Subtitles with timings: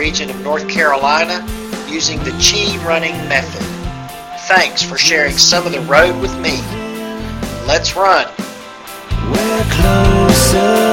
[0.00, 1.46] region of North Carolina
[1.86, 3.60] using the Chi running method.
[4.48, 6.56] Thanks for sharing some of the road with me.
[7.66, 8.26] Let's run.
[9.30, 10.89] We're closer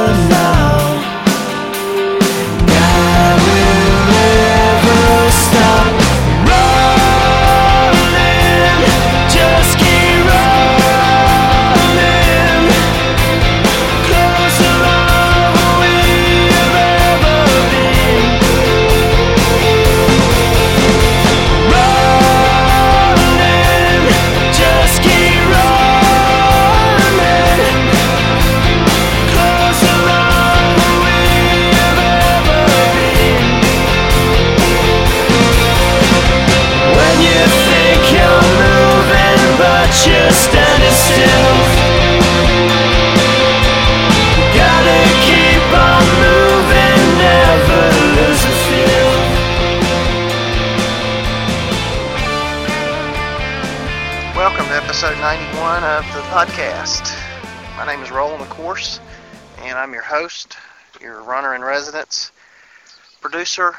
[54.97, 57.15] episode 91 of the podcast.
[57.77, 58.99] My name is Roland, of course,
[59.61, 60.57] and I'm your host,
[60.99, 62.31] your runner in residence,
[63.21, 63.75] producer,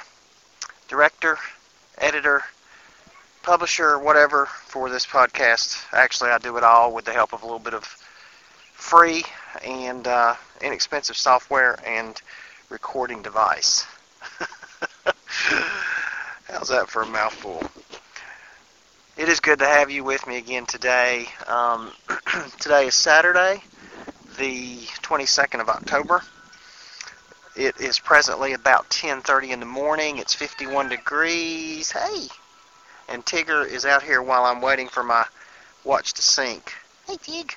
[0.87, 1.37] director,
[1.99, 2.43] editor,
[3.49, 5.83] publisher, whatever for this podcast.
[5.95, 7.83] Actually, I do it all with the help of a little bit of
[8.75, 9.25] free
[9.65, 12.21] and uh, inexpensive software and
[12.69, 13.87] recording device.
[16.47, 17.63] How's that for a mouthful?
[19.17, 21.27] It is good to have you with me again today.
[21.47, 21.93] Um,
[22.61, 23.63] today is Saturday,
[24.37, 26.21] the 22nd of October.
[27.57, 30.19] It is presently about 10:30 in the morning.
[30.19, 31.91] It's 51 degrees.
[31.91, 32.29] Hey,
[33.09, 35.25] and Tigger is out here while I'm waiting for my
[35.85, 36.75] watch to sync.
[37.07, 37.57] Hey, Tig.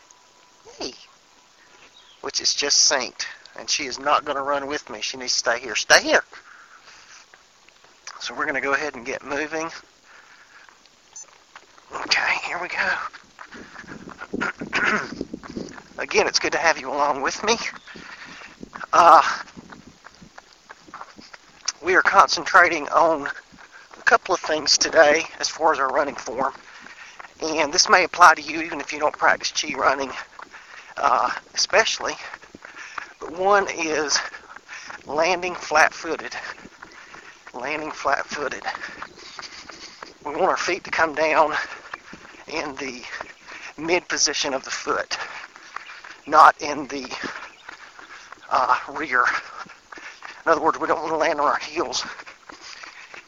[0.77, 0.93] Hey.
[2.21, 3.25] Which is just synced,
[3.59, 5.01] and she is not going to run with me.
[5.01, 5.75] She needs to stay here.
[5.75, 6.23] Stay here.
[8.19, 9.69] So we're going to go ahead and get moving.
[11.93, 12.89] Okay, here we go.
[15.97, 17.57] Again, it's good to have you along with me.
[18.93, 19.21] Uh,
[21.83, 23.27] we are concentrating on
[24.11, 26.53] couple of things today as far as our running form.
[27.41, 30.11] And this may apply to you even if you don't practice chi running,
[30.97, 32.15] uh, especially.
[33.21, 34.19] But one is
[35.05, 36.35] landing flat footed.
[37.53, 38.63] Landing flat footed.
[40.25, 41.53] We want our feet to come down
[42.49, 43.03] in the
[43.77, 45.17] mid position of the foot,
[46.27, 47.09] not in the
[48.49, 49.23] uh, rear.
[50.45, 52.03] In other words, we don't want to land on our heels.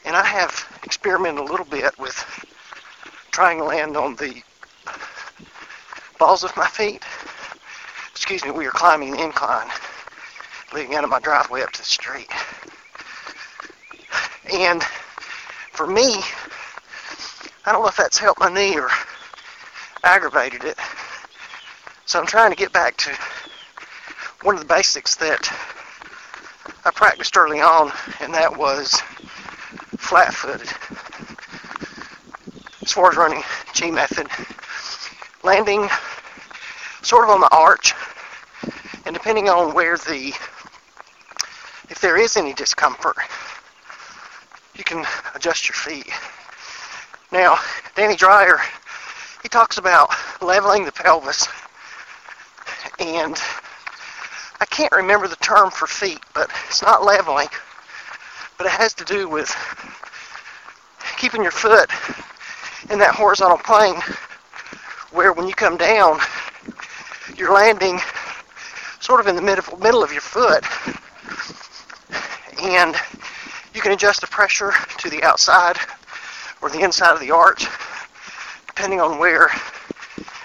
[0.05, 2.15] And I have experimented a little bit with
[3.31, 4.41] trying to land on the
[6.19, 7.03] balls of my feet.
[8.11, 9.69] Excuse me, we are climbing the incline
[10.73, 12.29] leading out of my driveway up to the street.
[14.51, 14.83] And
[15.71, 16.21] for me,
[17.65, 18.89] I don't know if that's helped my knee or
[20.03, 20.77] aggravated it.
[22.05, 23.11] So I'm trying to get back to
[24.41, 25.49] one of the basics that
[26.85, 29.01] I practiced early on, and that was
[30.03, 30.67] flat footed.
[32.81, 33.41] As far as running
[33.73, 34.27] Chi method,
[35.43, 35.89] landing
[37.01, 37.93] sort of on the arch,
[39.05, 40.33] and depending on where the,
[41.89, 43.17] if there is any discomfort,
[44.75, 45.05] you can
[45.35, 46.11] adjust your feet.
[47.31, 47.57] Now,
[47.95, 48.59] Danny Dreyer,
[49.41, 50.09] he talks about
[50.41, 51.47] leveling the pelvis,
[52.99, 53.39] and
[54.59, 57.47] I can't remember the term for feet, but it's not leveling,
[58.57, 59.49] but it has to do with
[61.33, 61.89] keeping your foot
[62.91, 63.95] in that horizontal plane
[65.13, 66.19] where when you come down,
[67.35, 67.99] you're landing
[68.99, 70.63] sort of in the middle, middle of your foot.
[72.61, 72.95] And
[73.73, 75.77] you can adjust the pressure to the outside
[76.61, 77.65] or the inside of the arch,
[78.67, 79.49] depending on where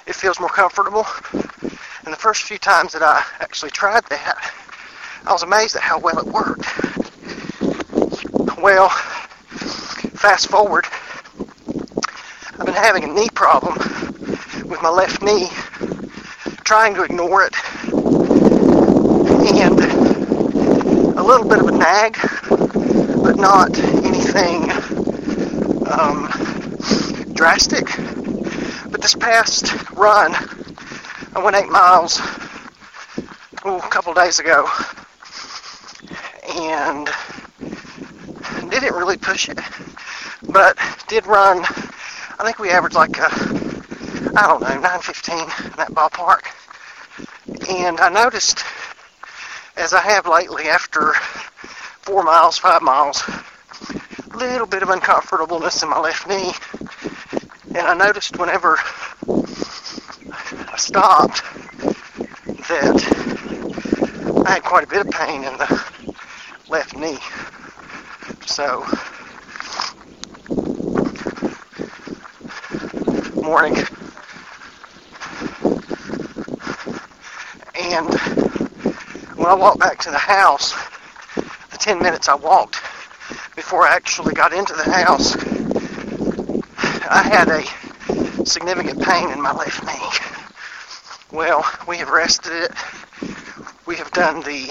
[0.06, 1.05] it feels more comfortable.
[1.35, 4.38] And And the first few times that I actually tried that,
[5.26, 6.64] I was amazed at how well it worked.
[8.56, 8.90] Well,
[10.28, 10.84] fast forward,
[12.58, 13.76] I've been having a knee problem
[14.69, 15.48] with my left knee,
[16.64, 17.54] trying to ignore it,
[19.54, 19.80] and
[21.16, 22.19] a little bit of a nag,
[23.22, 24.70] but not anything
[25.90, 26.28] um,
[27.32, 27.86] drastic.
[28.90, 30.34] But this past run,
[31.34, 32.20] I went eight miles
[33.64, 34.69] ooh, a couple days ago,
[36.54, 37.08] and
[38.69, 39.58] didn't really push it,
[40.58, 40.76] but
[41.06, 41.58] did run.
[41.60, 43.31] I think we averaged like a,
[44.37, 46.46] I don't know, 9:15 in that ballpark.
[47.70, 48.64] And I noticed,
[49.76, 51.14] as I have lately, after
[52.02, 53.22] four miles, five miles,
[54.32, 56.52] a little bit of uncomfortableness in my left knee.
[57.69, 58.81] And I noticed whenever
[59.28, 61.40] I stopped
[62.66, 62.99] that
[64.44, 65.84] I had quite a bit of pain in the
[66.69, 67.19] left knee.
[68.44, 68.84] So,
[73.49, 73.77] morning.
[77.81, 78.15] And
[79.39, 80.75] when I walked back to the house,
[81.71, 82.75] the 10 minutes I walked
[83.56, 85.35] before I actually got into the house,
[87.09, 91.35] I had a significant pain in my left knee.
[91.35, 92.73] Well, we have rested it.
[93.87, 94.69] We have done the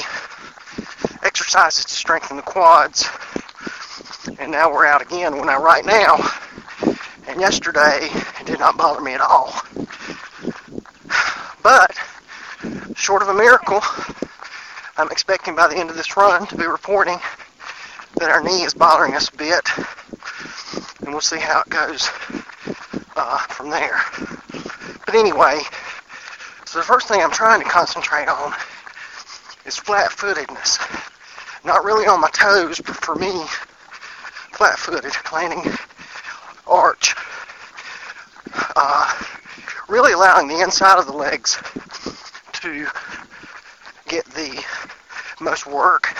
[1.24, 3.10] exercises to strengthen the quads.
[4.38, 6.20] And now we're out again when I right now.
[7.28, 8.12] And yesterday
[8.58, 9.54] did not bother me at all.
[11.62, 11.96] But
[12.96, 13.82] short of a miracle,
[14.98, 17.20] I'm expecting by the end of this run to be reporting
[18.16, 19.70] that our knee is bothering us a bit.
[21.02, 22.10] And we'll see how it goes
[23.16, 24.02] uh, from there.
[25.06, 25.62] But anyway,
[26.66, 28.54] so the first thing I'm trying to concentrate on
[29.68, 30.80] is flat-footedness.
[31.64, 33.44] Not really on my toes, but for me,
[34.54, 35.72] flat-footed, landing
[36.66, 37.14] arch.
[38.76, 39.24] Uh,
[39.98, 41.60] really allowing the inside of the legs
[42.54, 42.86] to
[44.08, 44.64] get the
[45.40, 46.16] most work.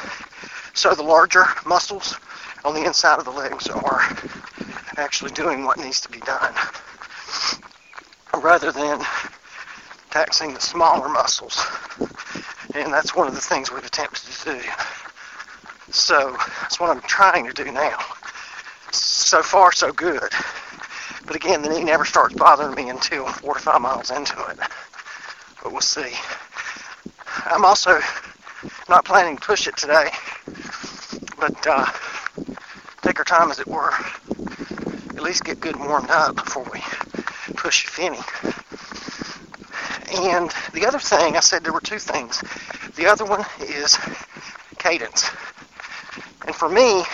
[0.74, 2.16] So the larger muscles
[2.66, 4.02] on the inside of the legs are
[4.98, 6.56] actually doing what needs to be done
[8.42, 9.00] rather than
[10.10, 11.64] taxing the smaller muscles.
[12.74, 14.62] And that's one of the things we've attempted to do.
[15.92, 18.00] So that's what I'm trying to do now.
[18.90, 20.34] So far, so good.
[21.48, 24.60] But again, the knee never starts bothering me until four to five miles into it.
[25.64, 26.12] But we'll see.
[27.46, 28.00] I'm also
[28.90, 30.10] not planning to push it today,
[31.40, 31.86] but uh,
[33.02, 33.94] take our time, as it were.
[35.16, 36.82] At least get good and warmed up before we
[37.54, 38.20] push any.
[40.28, 42.42] And the other thing, I said there were two things.
[42.98, 43.98] The other one is
[44.80, 45.32] cadence.
[46.46, 47.06] And for me,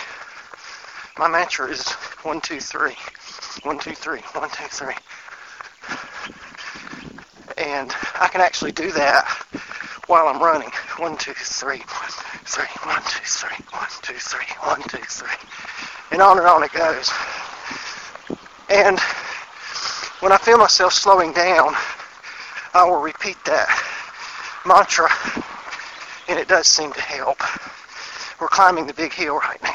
[1.18, 1.88] my mantra is
[2.24, 2.96] one, two, three.
[3.64, 4.20] One, two, three.
[4.32, 4.94] One, two, three.
[7.58, 7.90] And
[8.20, 9.26] I can actually do that
[10.06, 10.70] while I'm running.
[10.98, 11.78] One, two, three.
[11.78, 12.66] One, two, three.
[12.84, 13.64] One, two, three.
[13.72, 14.46] One, two, three.
[14.60, 15.48] One, two, three.
[16.12, 17.10] And on and on it goes.
[18.68, 19.00] And
[20.20, 21.74] when I feel myself slowing down,
[22.74, 23.68] I will repeat that
[24.66, 25.08] mantra,
[26.28, 27.40] and it does seem to help.
[28.40, 29.73] We're climbing the big hill right now.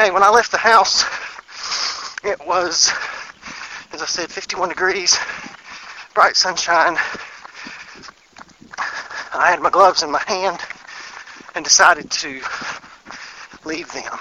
[0.00, 1.04] Okay, when I left the house,
[2.24, 2.90] it was,
[3.92, 5.18] as I said, 51 degrees,
[6.14, 6.96] bright sunshine.
[9.34, 10.58] I had my gloves in my hand
[11.54, 12.40] and decided to
[13.66, 14.18] leave them.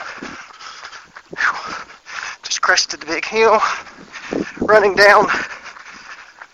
[2.44, 3.62] Just crested the big hill,
[4.60, 5.28] running down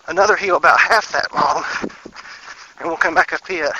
[0.06, 1.64] another hill about half that long,
[2.78, 3.72] and we'll come back up here.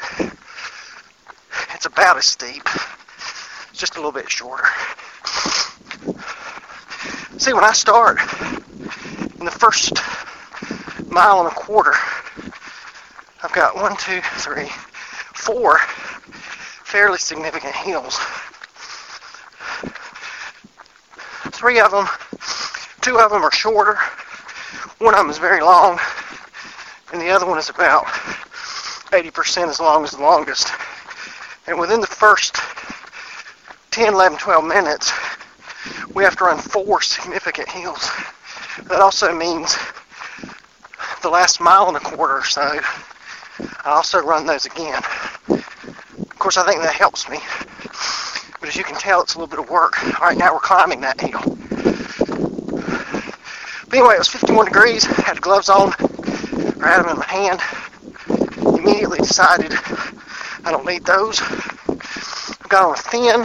[1.73, 2.69] It's about as steep,
[3.73, 4.67] just a little bit shorter.
[7.47, 8.19] See, when I start
[9.39, 9.93] in the first
[11.09, 11.95] mile and a quarter,
[13.41, 14.67] I've got one, two, three,
[15.33, 18.19] four fairly significant hills.
[21.53, 22.09] Three of them,
[23.01, 23.95] two of them are shorter.
[24.99, 26.01] One of them is very long,
[27.13, 28.07] and the other one is about
[29.13, 30.73] 80% as long as the longest.
[31.69, 32.57] And within the first
[33.93, 35.13] 10, 11, 12 minutes,
[36.17, 38.11] we have to run four significant hills.
[38.85, 39.77] That also means
[41.21, 45.03] the last mile and a quarter or so, I also run those again.
[45.51, 47.39] Of course, I think that helps me.
[48.61, 50.03] But as you can tell, it's a little bit of work.
[50.19, 51.43] All right, now, we're climbing that hill.
[53.85, 55.91] But anyway, it was 51 degrees, had gloves on,
[56.79, 57.61] grabbed them in my hand.
[58.79, 59.75] Immediately decided
[60.65, 61.43] I don't need those.
[61.43, 63.45] I've got on a thin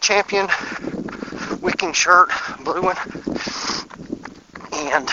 [0.00, 0.48] champion
[1.68, 2.30] wicking shirt,
[2.64, 2.96] blue one.
[4.72, 5.06] And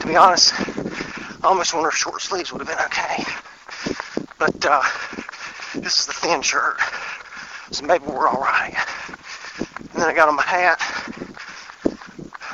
[0.00, 3.22] to be honest, I almost wonder if short sleeves would have been okay.
[4.36, 4.82] But uh,
[5.76, 6.80] this is the thin shirt,
[7.70, 8.74] so maybe we're all right.
[9.78, 10.82] And then I got on my hat.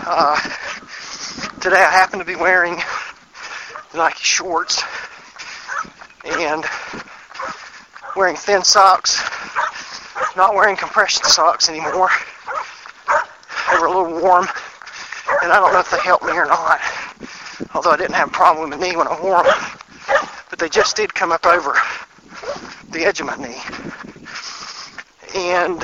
[0.04, 0.38] Uh,
[1.58, 2.76] today I happen to be wearing
[3.94, 4.82] Nike shorts
[6.22, 6.66] and
[8.14, 9.22] wearing thin socks,
[10.36, 12.10] not wearing compression socks anymore.
[13.82, 14.46] Were a little warm,
[15.42, 16.80] and I don't know if they helped me or not.
[17.74, 19.58] Although I didn't have a problem with my knee when I wore them,
[20.50, 21.74] but they just did come up over
[22.90, 23.60] the edge of my knee.
[25.34, 25.82] And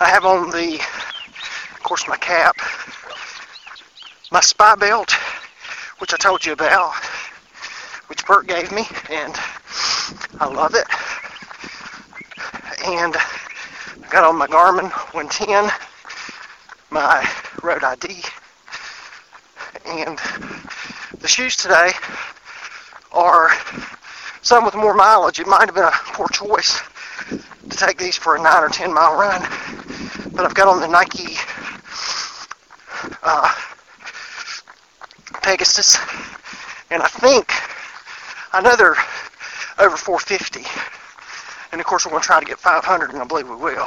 [0.00, 2.56] I have on the, of course, my cap,
[4.32, 5.12] my SPIbelt,
[6.00, 6.94] which I told you about,
[8.08, 9.36] which Bert gave me, and
[10.40, 10.88] I love it.
[12.84, 15.70] And I got on my Garmin 110,
[16.96, 17.30] my
[17.62, 18.22] road ID,
[19.84, 20.18] and
[21.20, 21.90] the shoes today
[23.12, 23.50] are
[24.40, 25.38] some with more mileage.
[25.38, 26.80] It might have been a poor choice
[27.28, 29.42] to take these for a 9 or 10 mile run,
[30.32, 31.36] but I've got on the Nike
[33.22, 33.54] uh,
[35.42, 35.98] Pegasus,
[36.90, 37.52] and I think
[38.54, 38.96] another
[39.78, 40.64] over 450,
[41.72, 43.86] and of course we're going to try to get 500, and I believe we will.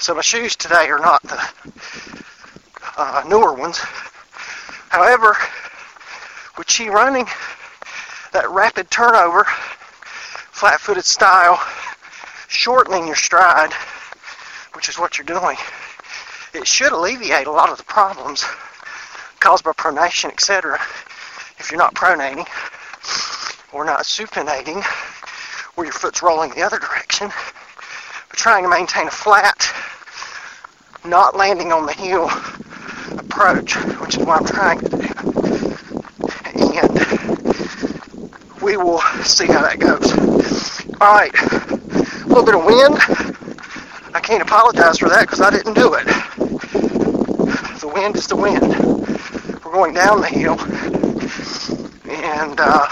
[0.00, 1.38] So my shoes today are not the
[2.96, 3.76] uh, newer ones.
[4.88, 5.36] However,
[6.56, 7.26] with Chi running,
[8.32, 9.44] that rapid turnover,
[10.52, 11.60] flat-footed style,
[12.48, 13.74] shortening your stride,
[14.72, 15.58] which is what you're doing,
[16.54, 18.42] it should alleviate a lot of the problems
[19.38, 20.80] caused by pronation, etc.
[21.58, 22.46] If you're not pronating
[23.70, 24.82] or not supinating,
[25.74, 27.30] where your foot's rolling the other direction,
[28.30, 29.59] but trying to maintain a flat,
[31.04, 32.28] not landing on the hill
[33.18, 34.96] approach, which is what I'm trying to do.
[36.44, 36.62] And
[38.62, 40.12] we will see how that goes.
[41.00, 42.98] All right, a little bit of wind.
[44.14, 46.06] I can't apologize for that because I didn't do it.
[47.80, 48.74] The wind is the wind.
[49.64, 50.58] We're going down the hill,
[52.10, 52.86] and uh,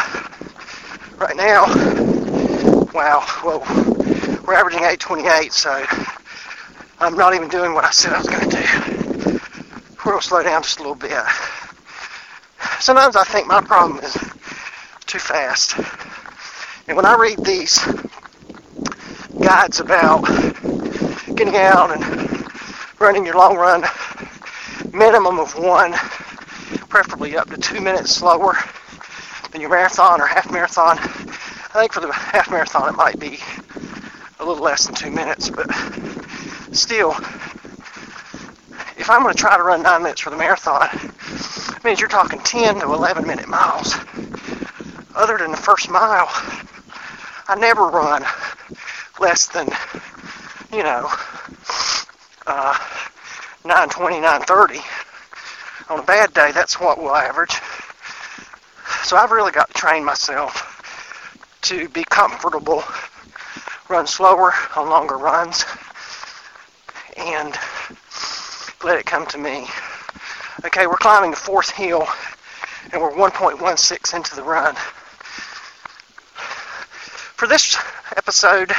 [1.19, 1.67] right now,
[2.95, 3.59] wow, whoa,
[4.47, 5.85] we're averaging 828, so
[7.00, 9.40] I'm not even doing what I said I was going to do.
[10.05, 11.12] We're going to slow down just a little bit.
[12.81, 14.14] Sometimes I think my problem is
[15.07, 15.76] too fast.
[16.88, 17.78] And when I read these
[19.40, 20.25] guides about
[21.37, 22.50] getting out and
[22.99, 23.85] running your long run,
[24.93, 25.93] minimum of one,
[26.88, 28.57] preferably up to two minutes slower
[29.52, 30.99] than your marathon or half marathon.
[30.99, 33.38] I think for the half marathon it might be
[34.40, 35.69] a little less than two minutes, but
[36.78, 37.11] still,
[38.97, 42.08] if I'm going to try to run nine minutes for the marathon, it means you're
[42.08, 43.94] talking 10 to 11 minute miles.
[45.14, 46.28] Other than the first mile,
[47.49, 48.25] I never run
[49.18, 49.68] less than,
[50.73, 51.11] you know,
[52.47, 52.78] uh,
[53.64, 54.80] 920, 930.
[55.90, 57.56] On a bad day, that's what we'll average.
[59.02, 62.85] So I've really got to train myself to be comfortable,
[63.88, 65.64] run slower on longer runs,
[67.28, 67.54] and
[68.82, 69.66] let it come to me.
[70.64, 72.06] Okay, we're climbing the fourth hill,
[72.90, 74.75] and we're 1.16 into the run.
[77.37, 77.76] For this
[78.16, 78.73] episode,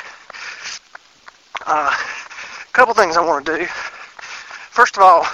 [1.68, 3.66] uh, a couple things I want to do.
[3.66, 5.28] First of all,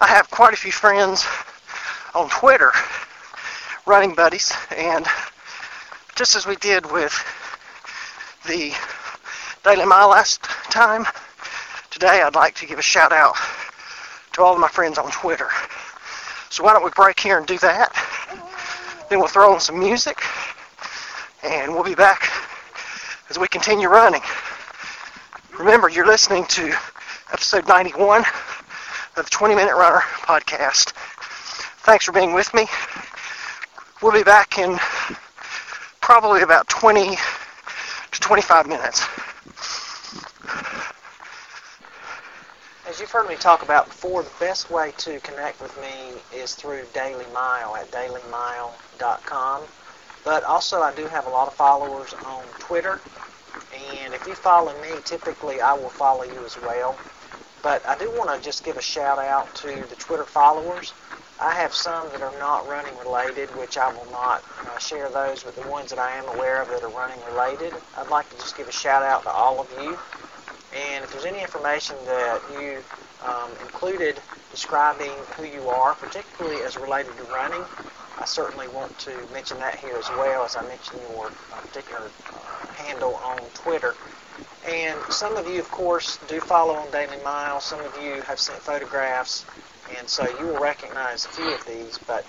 [0.00, 1.26] I have quite a few friends
[2.14, 2.72] on Twitter,
[3.84, 5.06] running buddies, and
[6.14, 7.12] just as we did with
[8.46, 8.72] the
[9.64, 11.04] Daily Mile last time,
[11.98, 13.36] today I'd like to give a shout out
[14.34, 15.48] to all of my friends on Twitter.
[16.50, 17.90] So why don't we break here and do that?
[19.08, 20.22] Then we'll throw in some music,
[21.42, 22.30] and we'll be back
[23.30, 24.20] as we continue running.
[25.58, 26.74] Remember, you're listening to
[27.32, 28.26] episode 91
[29.16, 30.92] of the 20 Minute Runner podcast.
[31.86, 32.66] Thanks for being with me.
[34.02, 34.78] We'll be back in
[36.02, 39.06] probably about 20 to 25 minutes.
[43.06, 46.82] You've heard me talk about before, the best way to connect with me is through
[46.92, 49.62] Daily Mile at dailymile.com.
[50.24, 52.98] But also, I do have a lot of followers on Twitter.
[54.02, 56.98] And if you follow me, typically I will follow you as well.
[57.62, 60.92] But I do want to just give a shout out to the Twitter followers.
[61.40, 65.44] I have some that are not running related, which I will not uh, share those,
[65.44, 68.36] but the ones that I am aware of that are running related, I'd like to
[68.36, 69.96] just give a shout out to all of you.
[70.76, 72.82] And if there's any information that you
[73.24, 77.62] um, included describing who you are, particularly as related to running,
[78.18, 82.10] I certainly want to mention that here as well as I mention your uh, particular
[82.28, 83.94] uh, handle on Twitter.
[84.68, 87.60] And some of you, of course, do follow on Daily Mile.
[87.60, 89.46] Some of you have sent photographs,
[89.96, 91.98] and so you will recognize a few of these.
[92.06, 92.26] But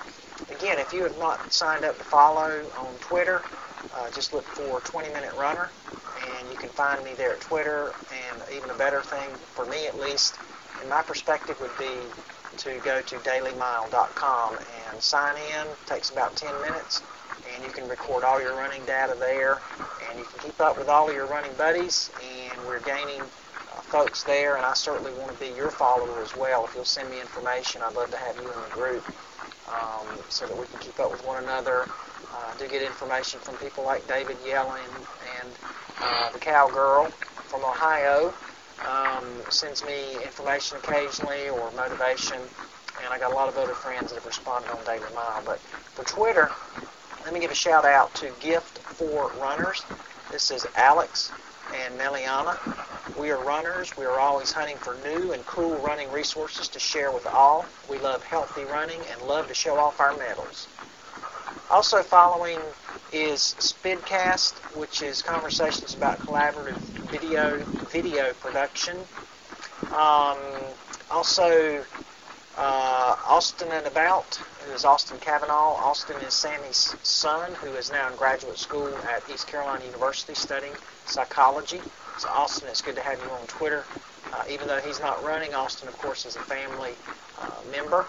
[0.52, 3.42] again, if you have not signed up to follow on Twitter,
[3.96, 5.70] uh, just look for 20 Minute Runner,
[6.28, 7.94] and you can find me there at Twitter.
[8.12, 10.40] And even a better thing, for me at least,
[10.84, 11.98] in my perspective, would be
[12.58, 14.60] to go to dailymile.com
[14.92, 15.68] and sign in.
[15.68, 17.02] It takes about 10 minutes,
[17.54, 19.62] and you can record all your running data there,
[20.10, 22.10] and you can keep up with all of your running buddies,
[22.52, 26.36] and we're gaining uh, folks there, and I certainly want to be your follower as
[26.36, 26.66] well.
[26.66, 29.04] If you'll send me information, I'd love to have you in the group
[29.68, 31.88] um, so that we can keep up with one another.
[32.34, 34.90] Uh, do get information from people like David Yellen
[35.40, 35.50] and
[36.02, 37.12] uh, the Cowgirl
[37.48, 38.34] from Ohio
[38.86, 42.38] um, sends me information occasionally or motivation,
[43.04, 45.42] and I got a lot of other friends that have responded on Daily Mile.
[45.46, 45.60] But
[45.96, 46.52] for Twitter,
[47.28, 49.84] let me give a shout out to Gift for Runners.
[50.32, 51.30] This is Alex
[51.76, 52.58] and Meliana.
[53.20, 53.98] We are runners.
[53.98, 57.66] We are always hunting for new and cool running resources to share with all.
[57.90, 60.70] We love healthy running and love to show off our medals.
[61.70, 62.62] Also following
[63.12, 66.78] is Spidcast, which is conversations about collaborative
[67.12, 68.96] video video production.
[69.92, 70.38] Um,
[71.12, 71.84] also,
[72.58, 74.36] uh, Austin and About,
[74.66, 75.76] who is Austin Cavanaugh.
[75.76, 80.74] Austin is Sammy's son, who is now in graduate school at East Carolina University studying
[81.06, 81.80] psychology.
[82.18, 83.84] So, Austin, it's good to have you on Twitter.
[84.34, 86.92] Uh, even though he's not running, Austin, of course, is a family
[87.40, 88.06] uh, member.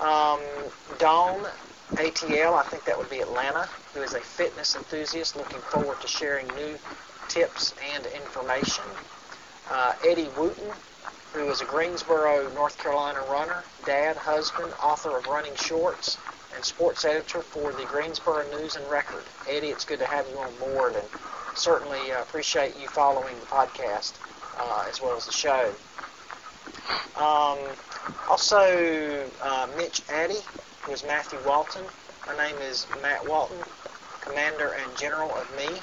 [0.00, 0.40] Um,
[0.98, 1.44] Dawn
[1.92, 6.08] ATL, I think that would be Atlanta, who is a fitness enthusiast looking forward to
[6.08, 6.78] sharing new
[7.28, 8.84] tips and information.
[9.70, 10.70] Uh, Eddie Wooten,
[11.32, 16.18] who is a Greensboro, North Carolina runner, dad, husband, author of Running Shorts,
[16.54, 19.22] and sports editor for the Greensboro News and Record.
[19.48, 21.04] Eddie, it's good to have you on board, and
[21.54, 24.14] certainly uh, appreciate you following the podcast
[24.58, 25.72] uh, as well as the show.
[27.16, 27.58] Um,
[28.28, 30.38] also, uh, Mitch Addy,
[30.82, 31.84] who is Matthew Walton.
[32.26, 33.58] My name is Matt Walton,
[34.20, 35.78] Commander and General of me,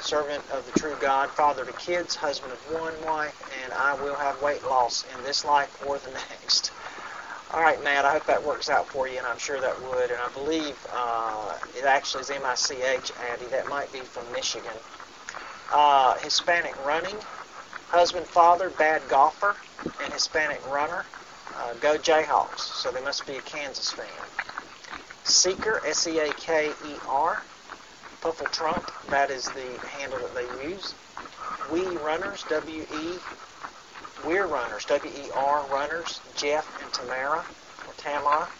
[0.00, 3.34] servant of the true God, father to kids, husband of one wife,
[3.64, 6.72] and I will have weight loss in this life or the next.
[7.52, 10.10] All right, Matt, I hope that works out for you, and I'm sure that would.
[10.10, 13.46] And I believe uh, it actually is M-I-C-H, Addy.
[13.46, 14.70] That might be from Michigan.
[15.72, 17.16] Uh, Hispanic running,
[17.88, 19.56] husband, father, bad golfer,
[20.02, 21.06] and Hispanic runner.
[21.56, 22.60] Uh, go Jayhawks.
[22.60, 24.06] So they must be a Kansas fan.
[25.24, 27.42] Seeker, S-E-A-K-E-R.
[28.20, 30.96] Puffle Trump, that is the handle that they use.
[31.70, 33.22] We Runners, W-E,
[34.16, 37.46] We're Runners, W-E-R Runners, Jeff and Tamara,
[37.86, 38.50] or Tamara.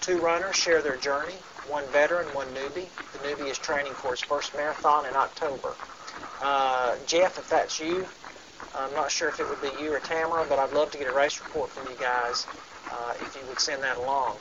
[0.00, 2.90] Two runners share their journey, one veteran, one newbie.
[3.12, 5.78] The newbie is training for his first marathon in October.
[6.40, 8.08] Uh, Jeff, if that's you,
[8.74, 11.08] I'm not sure if it would be you or Tamara, but I'd love to get
[11.08, 12.48] a race report from you guys
[12.90, 14.40] uh, if you would send that along.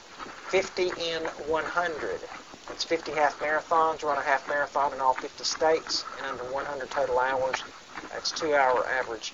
[0.49, 2.21] 50 in 100.
[2.71, 6.89] It's 50 half marathons, run a half marathon in all 50 states in under 100
[6.89, 7.63] total hours.
[8.11, 9.33] That's two-hour average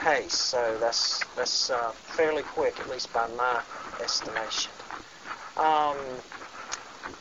[0.00, 3.60] pace, so that's that's uh, fairly quick, at least by my
[4.02, 4.72] estimation.
[5.56, 5.96] Um,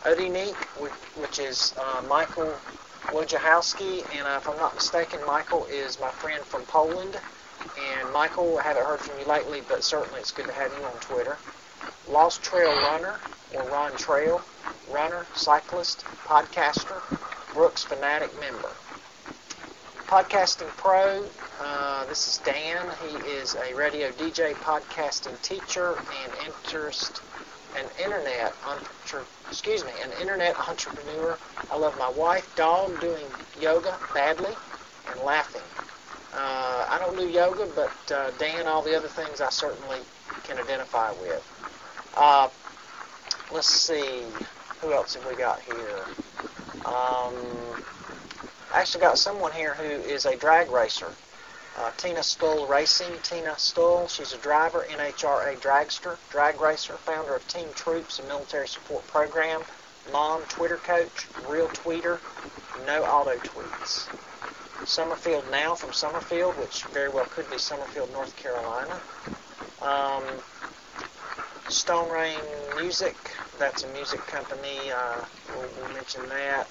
[0.04, 0.56] Odinik,
[1.20, 2.54] which is uh, Michael
[3.08, 7.18] Wojciechowski, and uh, if I'm not mistaken, Michael is my friend from Poland.
[7.62, 10.84] And Michael, I haven't heard from you lately, but certainly it's good to have you
[10.84, 11.38] on Twitter.
[12.10, 13.20] Lost Trail Runner,
[13.56, 14.42] or Ron Trail,
[14.94, 17.02] runner, cyclist, podcaster,
[17.54, 18.70] Brooks Fanatic member.
[20.08, 21.26] Podcasting Pro,
[21.64, 22.86] uh, this is Dan.
[23.08, 27.22] He is a radio DJ, podcasting teacher, and interest
[27.78, 28.54] an internet
[29.50, 31.38] excuse me, an internet entrepreneur.
[31.70, 33.26] I love my wife, dog, doing
[33.62, 34.54] yoga badly,
[35.10, 35.62] and laughing.
[36.34, 40.00] Uh, I don't do yoga, but uh, Dan, all the other things I certainly
[40.44, 41.44] can identify with.
[42.18, 42.48] Uh,
[43.54, 44.24] let's see,
[44.82, 46.06] who else have we got here?
[46.86, 47.36] Um,
[48.74, 51.14] I actually got someone here who is a drag racer.
[51.78, 53.14] Uh, Tina Stull Racing.
[53.24, 58.68] Tina Stull, she's a driver, NHRA dragster, drag racer, founder of Team Troops, a military
[58.68, 59.62] support program,
[60.12, 62.20] mom, Twitter coach, real tweeter,
[62.86, 64.08] no auto tweets.
[64.88, 69.00] Summerfield Now from Summerfield, which very well could be Summerfield, North Carolina.
[69.82, 70.24] Um,
[71.70, 72.40] Stone Rain
[72.76, 73.16] Music,
[73.62, 74.92] that's a music company.
[74.92, 76.70] Uh, we'll, we'll mention that.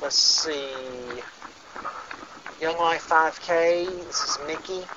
[0.00, 1.22] Let's see.
[2.60, 4.90] Young Life 5K, this is Mickey.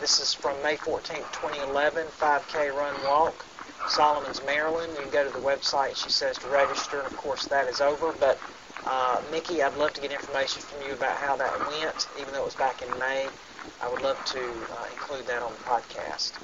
[0.00, 3.48] This is from May 14, 2011, 5K Run Walk.
[3.84, 4.94] Solomons, Maryland.
[4.96, 6.98] You can go to the website, she says, to register.
[6.98, 8.12] And of course, that is over.
[8.12, 8.42] But
[8.84, 12.42] uh, Mickey, I'd love to get information from you about how that went, even though
[12.42, 13.34] it was back in May.
[13.80, 16.40] I would love to uh, include that on the podcast.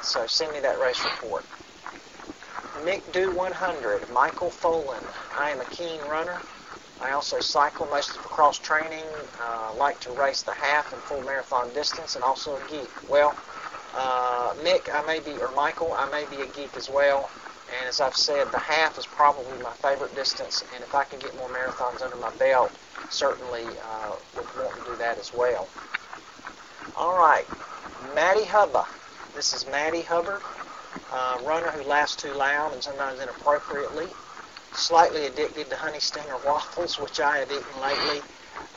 [0.00, 1.46] So send me that race report.
[2.84, 5.02] Nick Do 100, Michael Folan.
[5.38, 6.38] I am a keen runner.
[7.00, 9.04] I also cycle mostly for cross training,
[9.40, 12.90] uh, like to race the half and full marathon distance, and also a geek.
[13.08, 13.34] Well,
[13.94, 17.30] uh, Mick, I may be, or Michael, I may be a geek as well.
[17.78, 21.18] And as I've said, the half is probably my favorite distance, and if I can
[21.18, 22.72] get more marathons under my belt,
[23.10, 25.68] certainly uh, would want to do that as well.
[26.96, 27.46] All right,
[28.14, 28.86] Maddie Hubba.
[29.34, 30.40] This is Maddie Hubbard,
[31.12, 34.08] uh, runner who laughs too loud and sometimes inappropriately.
[34.72, 38.22] Slightly addicted to honey stinger waffles, which I have eaten lately.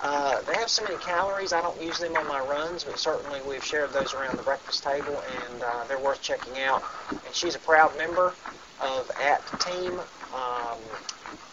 [0.01, 1.53] Uh, they have so many calories.
[1.53, 4.83] I don't use them on my runs, but certainly we've shared those around the breakfast
[4.83, 6.83] table, and uh, they're worth checking out.
[7.25, 8.33] And she's a proud member
[8.81, 9.99] of at Team.
[10.33, 10.79] Um,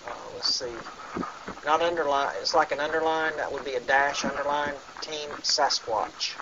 [0.07, 0.73] uh, let's see,
[1.67, 2.35] not underline.
[2.41, 3.37] It's like an underline.
[3.37, 4.75] That would be a dash underline.
[5.03, 6.37] Team Sasquatch.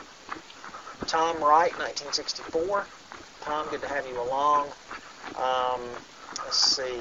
[1.07, 2.87] Tom Wright, 1964.
[3.47, 4.67] Tom, good to have you along.
[5.39, 5.81] Um,
[6.43, 7.01] let's see.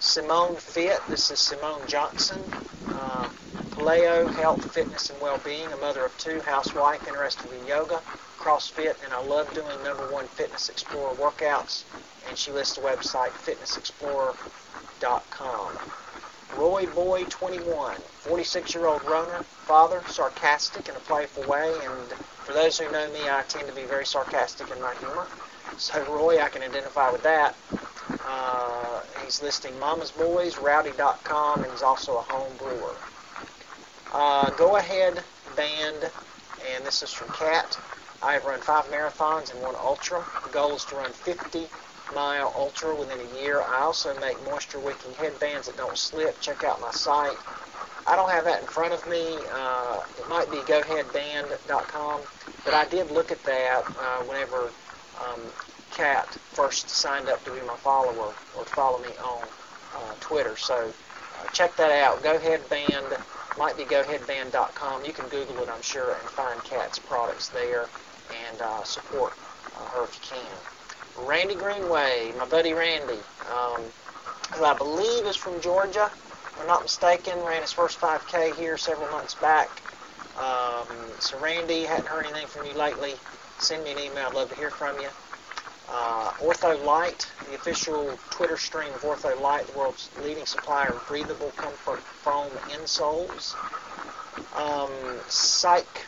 [0.00, 0.98] Simone Fit.
[1.08, 2.42] This is Simone Johnson.
[2.88, 3.28] Uh,
[3.70, 5.72] Paleo, health, fitness, and well-being.
[5.72, 8.02] A mother of two, housewife, interested in yoga,
[8.38, 11.84] CrossFit, and I love doing number one Fitness Explorer workouts.
[12.28, 15.78] And she lists the website fitnessexplorer.com.
[16.56, 21.92] Roy Boy 21, 46-year-old runner, father, sarcastic in a playful way, and
[22.44, 25.26] for those who know me, I tend to be very sarcastic in my humor.
[25.78, 27.54] So Roy, I can identify with that.
[28.26, 32.94] Uh, he's listing Mama's Boys, Rowdy.com, and he's also a home brewer.
[34.12, 35.22] Uh, Go Ahead
[35.56, 36.10] Band,
[36.72, 37.78] and this is from Cat.
[38.22, 40.22] I have run five marathons and one ultra.
[40.44, 41.66] The goal is to run 50
[42.14, 43.60] mile ultra within a year.
[43.60, 46.40] I also make moisture wicking headbands that don't slip.
[46.40, 47.36] Check out my site.
[48.06, 49.38] I don't have that in front of me.
[49.52, 52.20] Uh, it might be goheadband.com,
[52.64, 54.70] but I did look at that uh, whenever
[55.24, 55.40] um,
[55.90, 59.42] Kat first signed up to be my follower or follow me on
[59.96, 60.56] uh, Twitter.
[60.56, 62.22] So uh, check that out.
[62.22, 63.22] GoHeadBand
[63.56, 65.04] might be GoHeadBand.com.
[65.04, 67.88] You can Google it, I'm sure, and find Kat's products there
[68.48, 69.32] and uh, support
[69.76, 70.73] uh, her if you can.
[71.18, 73.18] Randy Greenway, my buddy Randy,
[73.52, 73.82] um,
[74.54, 76.10] who I believe is from Georgia,
[76.54, 79.68] if I'm not mistaken, ran his first 5K here several months back.
[80.38, 80.86] Um,
[81.20, 83.14] so Randy, hadn't heard anything from you lately.
[83.58, 84.26] Send me an email.
[84.28, 85.08] I'd love to hear from you.
[85.88, 92.00] Uh, OrthoLite, the official Twitter stream of OrthoLite, the world's leading supplier of breathable comfort
[92.00, 93.54] foam insoles.
[94.56, 94.90] Um,
[95.28, 96.06] Psych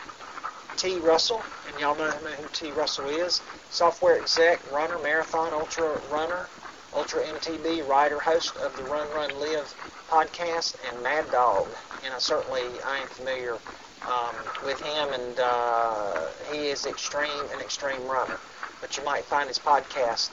[0.77, 1.01] T.
[1.01, 2.71] Russell, and y'all know who T.
[2.73, 3.41] Russell is.
[3.71, 6.49] Software exec, runner, marathon, ultra runner,
[6.95, 9.75] ultra MTB, writer, host of the Run Run Live
[10.11, 11.69] podcast, and Mad Dog.
[12.05, 13.59] And I certainly I am familiar
[14.07, 14.35] um,
[14.65, 18.39] with him, and uh, he is extreme, an extreme runner.
[18.81, 20.29] But you might find his podcast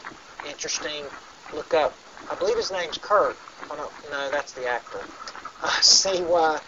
[0.47, 1.06] interesting.
[1.53, 1.95] Look up,
[2.29, 3.38] I believe his name's Kurt.
[4.12, 4.99] No, that's the actor.
[5.65, 6.60] Uh, C-Y,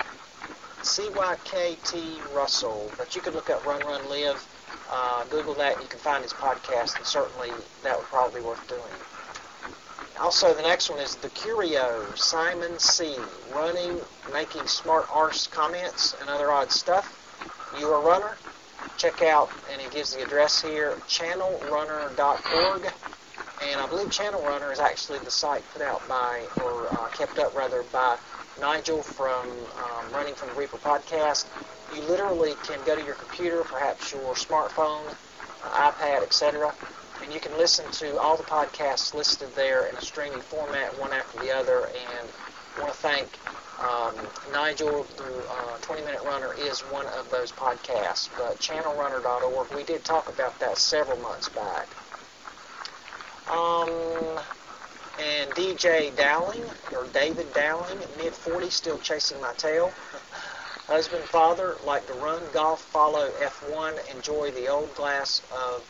[0.86, 2.92] C-Y-K-T Russell.
[2.98, 4.46] But you could look up Run Run Live.
[4.92, 7.50] Uh, Google that, and you can find his podcast, and certainly
[7.84, 8.82] that would probably be worth doing.
[10.20, 13.16] Also, the next one is The Curio, Simon C.
[13.54, 14.00] Running,
[14.32, 17.22] making smart arse comments and other odd stuff.
[17.80, 18.38] You are a runner?
[18.98, 22.94] Check out, and he gives the address here, channelrunner.org.
[23.64, 27.40] And I believe Channel Runner is actually the site put out by, or uh, kept
[27.40, 28.18] up rather, by
[28.60, 31.46] Nigel from um, Running from the Reaper podcast.
[31.94, 35.14] You literally can go to your computer, perhaps your smartphone,
[35.66, 36.74] uh, iPad, etc.,
[37.24, 41.12] and you can listen to all the podcasts listed there in a streaming format, one
[41.14, 41.88] after the other.
[41.88, 42.28] And
[42.78, 43.28] I want to thank
[43.80, 44.14] um,
[44.54, 48.30] Nigel, the uh, 20 Minute Runner, is one of those podcasts.
[48.38, 51.88] But channelrunner.org, we did talk about that several months back.
[53.50, 54.40] Um,
[55.20, 59.92] and DJ Dowling, or David Dowling, mid 40s, still chasing my tail.
[60.88, 65.84] Husband, father, like to run, golf, follow F1, enjoy the old glass of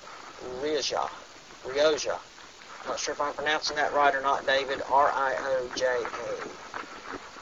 [0.61, 1.09] Rioja.
[1.65, 2.19] Rioja.
[2.87, 4.81] Not sure if I'm pronouncing that right or not, David.
[4.89, 6.05] R-I-O-J-A.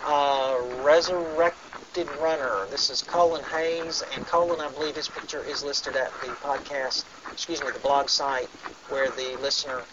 [0.06, 1.58] Uh, resurrect,
[1.94, 2.66] Gifted Runner.
[2.72, 7.06] This is Colin Hayes, and Colin, I believe his picture is listed at the podcast,
[7.32, 8.48] excuse me, the blog site
[8.90, 9.84] where the listener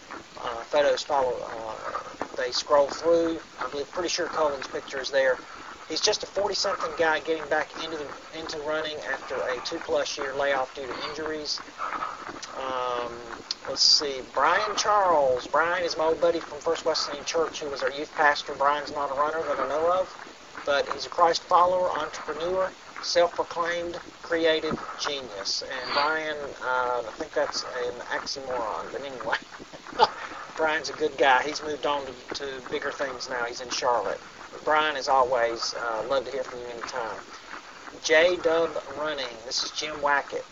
[0.41, 1.35] uh, photos follow.
[1.43, 3.39] Uh, they scroll through.
[3.59, 5.37] I believe, pretty sure Colin's picture is there.
[5.89, 8.07] He's just a 40-something guy getting back into the,
[8.39, 11.59] into running after a two-plus year layoff due to injuries.
[12.57, 13.13] Um,
[13.69, 15.45] let's see, Brian Charles.
[15.45, 18.53] Brian is my old buddy from First Wesleyan Church, who was our youth pastor.
[18.55, 20.30] Brian's not a runner that I know of,
[20.65, 22.69] but he's a Christ follower, entrepreneur,
[23.03, 25.63] self-proclaimed creative genius.
[25.63, 29.37] And Brian, uh, I think that's an oxymoron, but anyway.
[30.57, 31.43] Brian's a good guy.
[31.43, 33.45] He's moved on to, to bigger things now.
[33.45, 34.19] He's in Charlotte.
[34.51, 37.17] But Brian, as always, uh, love to hear from you anytime.
[38.03, 38.69] J Dub
[38.99, 39.29] Running.
[39.45, 40.43] This is Jim Wackett.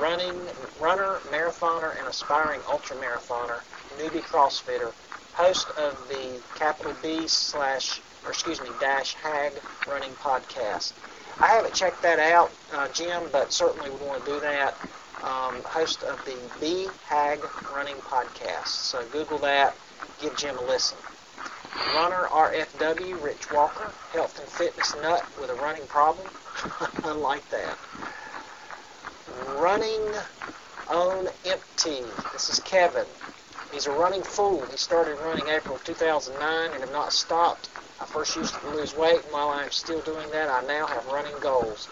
[0.00, 0.34] Running,
[0.80, 3.60] runner, marathoner, and aspiring ultra marathoner,
[3.98, 4.92] newbie CrossFitter,
[5.34, 9.52] host of the capital B slash, or excuse me, dash Hag
[9.88, 10.92] Running podcast.
[11.40, 14.74] I haven't checked that out, uh, Jim, but certainly would want to do that
[15.22, 17.40] um, host of the B Hag
[17.74, 18.66] Running Podcast.
[18.66, 19.74] So Google that,
[20.20, 20.98] give Jim a listen.
[21.94, 26.26] Runner RFW, Rich Walker, health and fitness nut with a running problem.
[27.04, 27.76] I like that.
[29.56, 30.02] Running
[30.88, 32.02] on empty.
[32.32, 33.06] This is Kevin.
[33.72, 34.64] He's a running fool.
[34.70, 37.68] He started running April 2009 and have not stopped.
[38.00, 41.06] I first used to lose weight, and while I'm still doing that, I now have
[41.06, 41.88] running goals.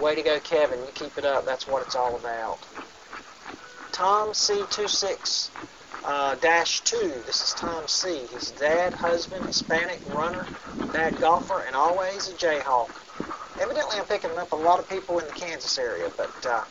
[0.00, 0.80] Way to go, Kevin.
[0.80, 1.44] You keep it up.
[1.44, 2.58] That's what it's all about.
[3.92, 5.50] Tom C26
[6.04, 6.96] uh, dash 2.
[7.26, 8.20] This is Tom C.
[8.32, 10.46] He's dad, husband, Hispanic, runner,
[10.92, 12.88] dad golfer, and always a Jayhawk.
[13.60, 16.62] Evidently, I'm picking up a lot of people in the Kansas area, but uh,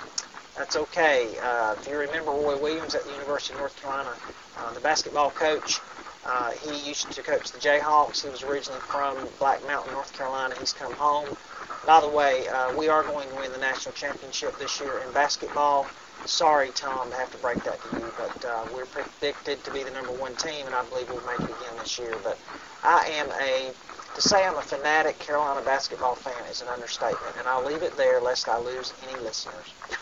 [0.57, 1.37] that's okay.
[1.43, 4.15] Uh, if you remember Roy Williams at the University of North Carolina,
[4.57, 5.79] uh, the basketball coach,
[6.25, 8.23] uh, he used to coach the Jayhawks.
[8.23, 10.55] He was originally from Black Mountain, North Carolina.
[10.59, 11.37] He's come home.
[11.85, 15.11] By the way, uh, we are going to win the national championship this year in
[15.13, 15.89] basketball.
[16.25, 19.83] Sorry, Tom, to have to break that to you, but uh, we're predicted to be
[19.83, 22.19] the number one team, and I believe we'll make it again this year.
[22.23, 22.39] But
[22.83, 23.73] I am a,
[24.13, 27.97] to say I'm a fanatic Carolina basketball fan is an understatement, and I'll leave it
[27.97, 29.73] there lest I lose any listeners.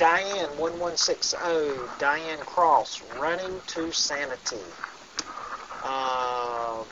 [0.00, 1.36] Diane 1160,
[1.98, 4.56] Diane Cross, running to sanity.
[5.84, 6.82] Uh,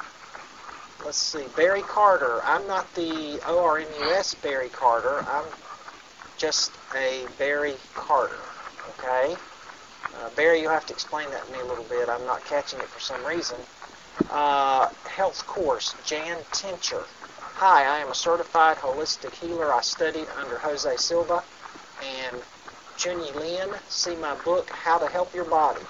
[1.03, 2.42] let's see, Barry Carter.
[2.44, 5.25] I'm not the ORMUS Barry Carter.
[5.27, 5.47] I'm
[6.37, 8.37] just a Barry Carter.
[8.99, 9.35] Okay?
[10.05, 12.11] Uh, Barry, you have to explain that to me a little bit.
[12.11, 13.57] I'm not catching it for some reason.
[14.29, 17.05] Uh, health course, Jan Tincher.
[17.55, 19.73] Hi, I am a certified holistic healer.
[19.73, 21.42] I studied under Jose Silva
[22.03, 22.42] and
[22.99, 23.71] Chunyi Lin.
[23.89, 25.81] See my book, How to Help Your Body.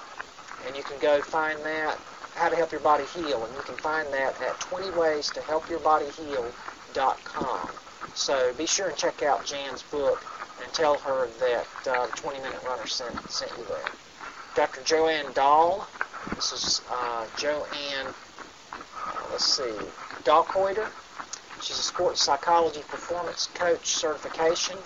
[0.67, 1.97] And you can go find that,
[2.35, 3.43] How to Help Your Body Heal.
[3.43, 7.67] And you can find that at 20 ways to help your body heal.com.
[8.13, 10.19] So be sure and check out Jan's book
[10.61, 13.89] and tell her that uh, the 20 Minute Runner sent, sent you there.
[14.53, 14.81] Dr.
[14.83, 15.87] Joanne Dahl.
[16.35, 19.73] This is uh, Joanne, uh, let's see,
[20.25, 20.87] Dahlkoetter.
[21.59, 24.77] She's a sports psychology performance coach certification.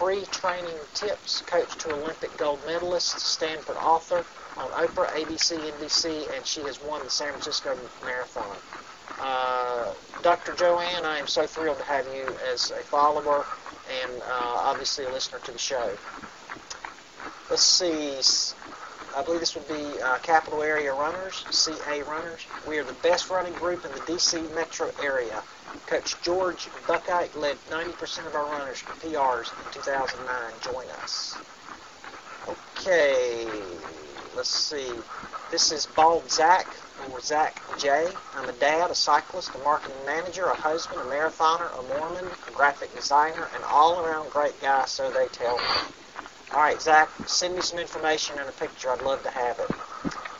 [0.00, 4.24] Free training tips, coach to Olympic gold medalist, Stanford author
[4.56, 8.56] on Oprah, ABC, NBC, and she has won the San Francisco Marathon.
[9.20, 10.54] Uh, Dr.
[10.54, 13.44] Joanne, I am so thrilled to have you as a follower
[13.92, 15.94] and uh, obviously a listener to the show.
[17.50, 18.16] Let's see.
[19.14, 22.48] I believe this would be uh, Capital Area Runners, CA Runners.
[22.66, 24.40] We are the best running group in the D.C.
[24.54, 25.42] metro area.
[25.86, 30.52] Coach George Buckheit led 90% of our runners to PRs in 2009.
[30.62, 31.36] Join us.
[32.48, 33.46] Okay,
[34.36, 34.92] let's see.
[35.50, 36.66] This is Bald Zach,
[37.10, 38.08] or Zach J.
[38.36, 42.50] I'm a dad, a cyclist, a marketing manager, a husband, a marathoner, a Mormon, a
[42.52, 45.64] graphic designer, an all-around great guy, so they tell me.
[46.52, 48.90] All right, Zach, send me some information and a picture.
[48.90, 49.70] I'd love to have it.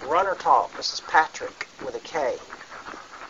[0.08, 0.76] Runner Talk.
[0.76, 2.36] This is Patrick with a K.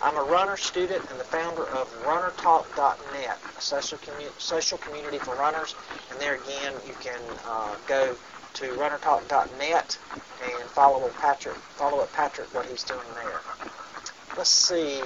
[0.02, 5.34] I'm a runner student and the founder of RunnerTalk.net, a social, commu- social community for
[5.34, 5.74] runners.
[6.10, 8.16] And there again, you can uh, go
[8.54, 9.98] to RunnerTalk.net
[10.42, 11.56] and follow up Patrick.
[11.76, 13.40] Follow up Patrick what he's doing there.
[14.36, 15.02] Let's see.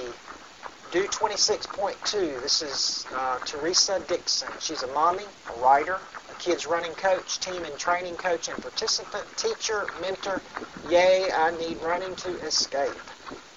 [0.93, 2.41] Do 26.2.
[2.41, 4.49] This is uh, Teresa Dixon.
[4.61, 5.99] She's a mommy, a writer,
[6.31, 10.41] a kids running coach, team and training coach, and participant, teacher, mentor.
[10.89, 13.11] Yay, I need running to escape.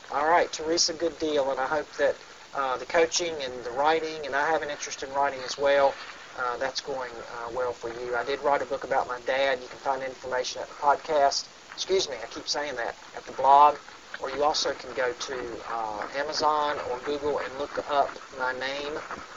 [0.10, 2.16] All right, Teresa, good deal, and I hope that
[2.56, 5.94] uh, the coaching and the writing, and I have an interest in writing as well,
[6.40, 8.16] uh, that's going uh, well for you.
[8.16, 9.60] I did write a book about my dad.
[9.62, 11.50] You can find information at the podcast.
[11.74, 12.96] Excuse me, I keep saying that.
[13.18, 13.76] At the blog,
[14.22, 15.36] or you also can go to
[15.70, 18.94] uh, Amazon or Google and look up my name,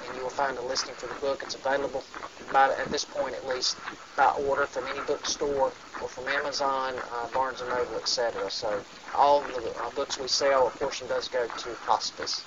[0.06, 1.42] and you will find a listing for the book.
[1.42, 2.04] It's available
[2.52, 3.76] by, at this point, at least,
[4.16, 8.48] by order from any bookstore or from Amazon, uh, Barnes & Noble, etc.
[8.50, 8.80] So
[9.14, 12.44] all the books we sell, a portion does go to hospice.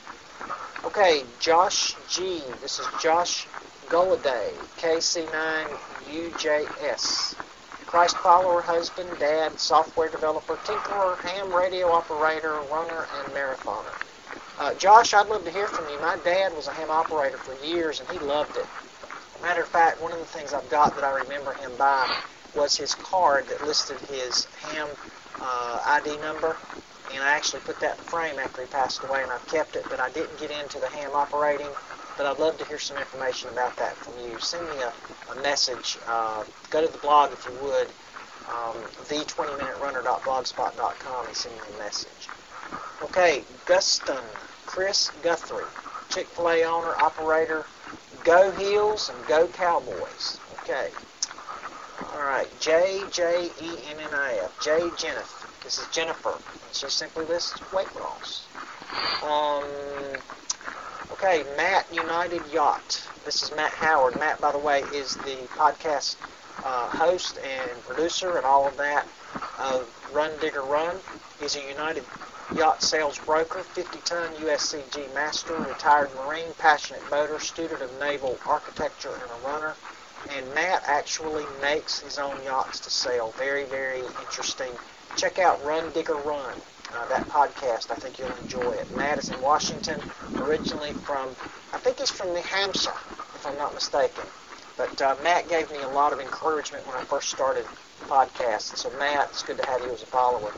[0.85, 2.41] Okay, Josh G.
[2.61, 3.47] This is Josh
[3.89, 7.35] Gulliday, KC9UJS.
[7.87, 13.93] Christ follower, husband, dad, software developer, tinkerer, ham radio operator, runner, and marathoner.
[14.59, 15.99] Uh, Josh, I'd love to hear from you.
[16.01, 18.67] My dad was a ham operator for years, and he loved it.
[19.41, 22.07] Matter of fact, one of the things I've got that I remember him by
[22.55, 24.89] was his card that listed his ham
[25.43, 26.55] uh, ID number,
[27.13, 29.83] and I actually put that in frame after he passed away, and I've kept it,
[29.89, 31.69] but I didn't get into the ham operating
[32.17, 34.39] but I'd love to hear some information about that from you.
[34.39, 34.91] Send me a,
[35.31, 35.97] a message.
[36.07, 37.87] Uh, go to the blog if you would,
[38.49, 38.75] um,
[39.07, 42.29] the20minuterunner.blogspot.com and send me a message.
[43.01, 44.21] Okay, Guston,
[44.65, 45.65] Chris Guthrie,
[46.09, 47.65] Chick-fil-A owner, operator,
[48.23, 50.39] Go Heels and Go Cowboys.
[50.61, 50.89] Okay.
[52.13, 55.47] All right, J J E N N I F, J Jennifer.
[55.63, 56.33] This is Jennifer.
[56.71, 58.47] She simply lists weight loss.
[59.23, 59.65] Um,
[61.13, 63.07] Okay, Matt United Yacht.
[63.23, 64.19] This is Matt Howard.
[64.19, 66.15] Matt, by the way, is the podcast
[66.65, 69.07] uh, host and producer and all of that
[69.59, 70.97] of Run Digger Run.
[71.39, 72.03] He's a United
[72.55, 79.31] Yacht sales broker, 50-ton USCG master, retired Marine, passionate boater, student of naval architecture, and
[79.31, 79.75] a runner.
[80.31, 83.31] And Matt actually makes his own yachts to sell.
[83.31, 84.71] Very, very interesting.
[85.15, 86.55] Check out Run Digger Run
[86.95, 87.91] uh, that podcast.
[87.91, 88.87] I think you'll enjoy it.
[88.97, 89.99] Matt is in Washington,
[90.37, 91.29] originally from,
[91.73, 92.93] I think he's from New Hampshire,
[93.35, 94.23] if I'm not mistaken.
[94.77, 97.65] But uh, Matt gave me a lot of encouragement when I first started
[97.99, 98.77] the podcast.
[98.77, 100.51] So, Matt, it's good to have you as a follower.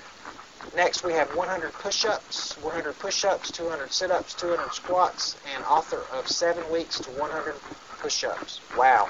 [0.75, 6.69] Next, we have 100 push-ups, 100 push-ups, 200 sit-ups, 200 squats, and author of 7
[6.71, 7.55] Weeks to 100
[8.01, 8.59] Push-Ups.
[8.77, 9.09] Wow.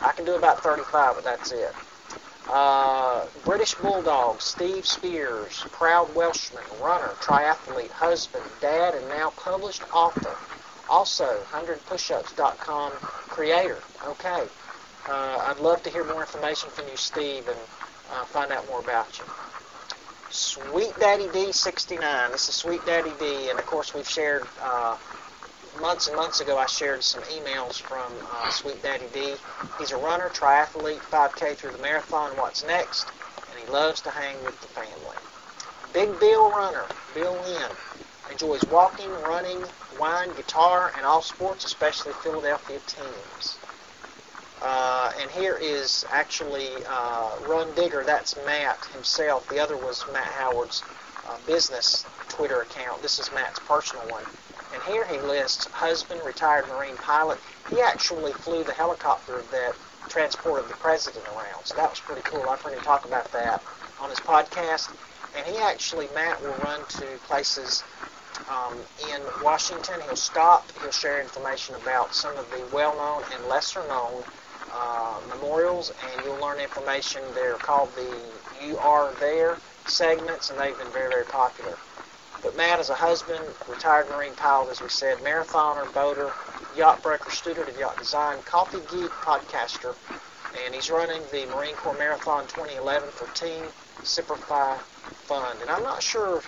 [0.00, 1.74] I can do about 35, but that's it.
[2.48, 10.34] Uh, British Bulldog, Steve Speirs, proud Welshman, runner, triathlete, husband, dad, and now published author.
[10.88, 13.78] Also, 100pushups.com creator.
[14.06, 14.44] Okay.
[15.06, 17.58] Uh, I'd love to hear more information from you, Steve, and
[18.12, 19.24] uh, find out more about you.
[20.30, 22.32] Sweet Daddy D69.
[22.32, 24.96] This is Sweet Daddy D, and of course we've shared uh,
[25.80, 29.34] months and months ago, I shared some emails from uh, Sweet Daddy D.
[29.78, 32.36] He's a runner, triathlete, 5K through the marathon.
[32.36, 33.06] What's next?
[33.50, 35.16] And he loves to hang with the family.
[35.92, 37.70] Big Bill runner, Bill Lynn,
[38.30, 39.62] enjoys walking, running,
[39.98, 43.56] wine, guitar, and all sports, especially Philadelphia teams.
[44.60, 48.02] Uh, and here is actually uh, Run Digger.
[48.04, 49.48] That's Matt himself.
[49.48, 50.82] The other was Matt Howard's
[51.28, 53.00] uh, business Twitter account.
[53.02, 54.24] This is Matt's personal one.
[54.74, 57.38] And here he lists husband, retired Marine pilot.
[57.70, 59.74] He actually flew the helicopter that
[60.08, 61.64] transported the president around.
[61.64, 62.48] So that was pretty cool.
[62.48, 63.62] I've heard him talk about that
[64.00, 64.90] on his podcast.
[65.36, 67.84] And he actually, Matt, will run to places
[68.50, 68.74] um,
[69.12, 70.00] in Washington.
[70.06, 70.64] He'll stop.
[70.80, 74.24] He'll share information about some of the well-known and lesser-known
[74.72, 77.22] uh, memorials, and you'll learn information.
[77.34, 78.06] They're called the
[78.64, 81.76] "You Are There" segments, and they've been very, very popular.
[82.42, 86.30] But Matt is a husband, retired Marine pilot, as we said, marathoner, boater,
[86.76, 89.94] yacht breaker, student of yacht design, coffee geek, podcaster,
[90.64, 93.64] and he's running the Marine Corps Marathon 2011 for Team
[94.04, 95.60] Simplify Fund.
[95.60, 96.42] And I'm not sure,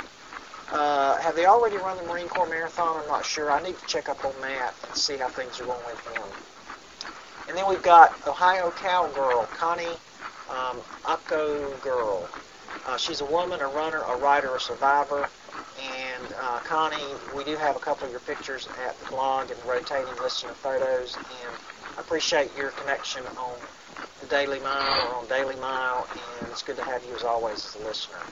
[0.72, 3.02] uh, have they already run the Marine Corps Marathon?
[3.02, 3.50] I'm not sure.
[3.50, 6.22] I need to check up on Matt and see how things are going with him.
[7.48, 9.96] And then we've got Ohio Cowgirl, Connie
[10.48, 12.28] um, Ucko Girl.
[12.86, 15.28] Uh, she's a woman, a runner, a writer, a survivor.
[16.20, 19.62] And uh, Connie, we do have a couple of your pictures at the blog and
[19.64, 21.56] rotating listener photos, and
[21.96, 23.58] I appreciate your connection on
[24.20, 27.64] the Daily Mile or on Daily Mile, and it's good to have you as always
[27.64, 28.26] as a listener.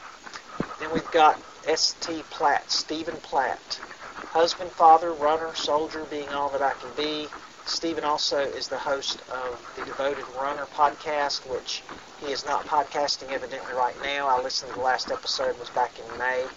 [0.78, 2.24] Then we've got S.T.
[2.30, 3.80] Platt, Stephen Platt,
[4.28, 7.30] husband, father, runner, soldier, being all that I can be.
[7.64, 11.82] Stephen also is the host of the Devoted Runner podcast, which
[12.16, 14.28] he is not podcasting evidently right now.
[14.28, 16.52] I listened to the last episode was back in May.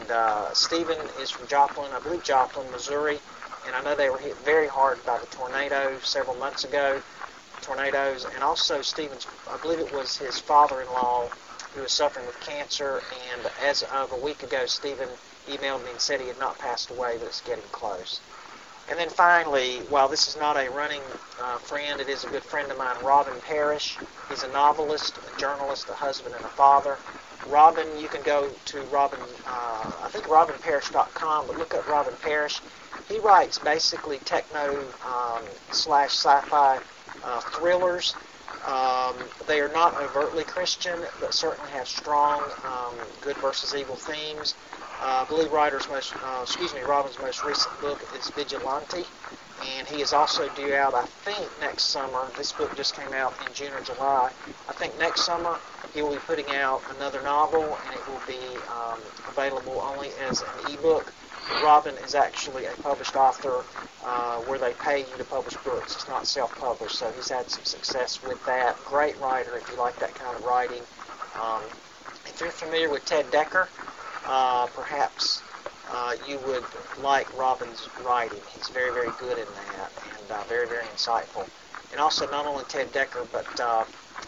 [0.00, 3.18] And uh, Stephen is from Joplin, I believe Joplin, Missouri.
[3.66, 7.00] And I know they were hit very hard by the tornado several months ago,
[7.62, 8.26] tornadoes.
[8.34, 11.28] And also Stephen's, I believe it was his father-in-law
[11.74, 13.02] who was suffering with cancer.
[13.32, 15.08] And as of a week ago, Stephen
[15.48, 18.20] emailed me and said he had not passed away, but it's getting close.
[18.88, 21.02] And then finally, while this is not a running
[21.42, 23.98] uh, friend, it is a good friend of mine, Robin Parrish.
[24.28, 26.96] He's a novelist, a journalist, a husband, and a father.
[27.48, 32.60] Robin, you can go to Robin, uh, I think robinparrish.com, but look up Robin Parrish.
[33.08, 36.78] He writes basically techno um, slash sci-fi
[37.22, 38.14] uh, thrillers.
[38.66, 39.14] Um,
[39.46, 44.54] they are not overtly Christian, but certainly have strong um, good versus evil themes.
[45.02, 49.04] Uh, I believe Ryder's most, uh, excuse me, Robin's most recent book is Vigilante,
[49.78, 52.28] and he is also due out, I think, next summer.
[52.36, 54.30] This book just came out in June or July.
[54.68, 55.58] I think next summer
[55.94, 58.98] he will be putting out another novel, and it will be um,
[59.28, 61.12] available only as an ebook.
[61.62, 63.62] Robin is actually a published author
[64.04, 65.94] uh, where they pay you to publish books.
[65.94, 68.76] It's not self-published, so he's had some success with that.
[68.84, 70.82] Great writer if you like that kind of writing.
[71.40, 71.62] Um,
[72.26, 73.68] if you're familiar with Ted Dekker,
[74.26, 75.42] uh, perhaps
[75.90, 76.64] uh, you would
[77.02, 78.38] like Robin's writing.
[78.54, 79.90] He's very, very good in that
[80.20, 81.48] and uh, very, very insightful.
[81.92, 83.84] And also not only Ted Dekker, but uh,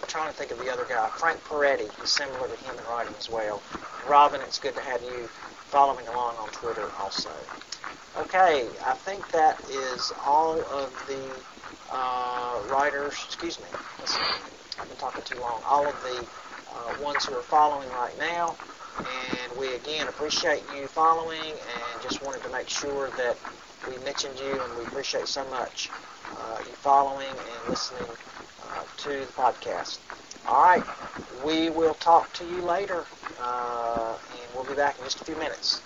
[0.06, 1.88] trying to think of the other guy, Frank Peretti.
[2.00, 3.60] He's similar to him in writing as well.
[4.08, 5.28] Robin, it's good to have you
[5.70, 7.30] following along on Twitter also.
[8.16, 11.22] Okay, I think that is all of the
[11.92, 13.66] uh, writers, excuse me,
[14.80, 16.24] I've been talking too long, all of the
[16.72, 18.56] uh, ones who are following right now.
[18.98, 23.36] And we again appreciate you following and just wanted to make sure that
[23.88, 25.88] we mentioned you and we appreciate so much
[26.36, 28.08] uh, you following and listening
[28.98, 29.98] to the podcast.
[30.46, 30.84] All right,
[31.44, 33.04] we will talk to you later,
[33.40, 35.80] uh, and we'll be back in just a few minutes.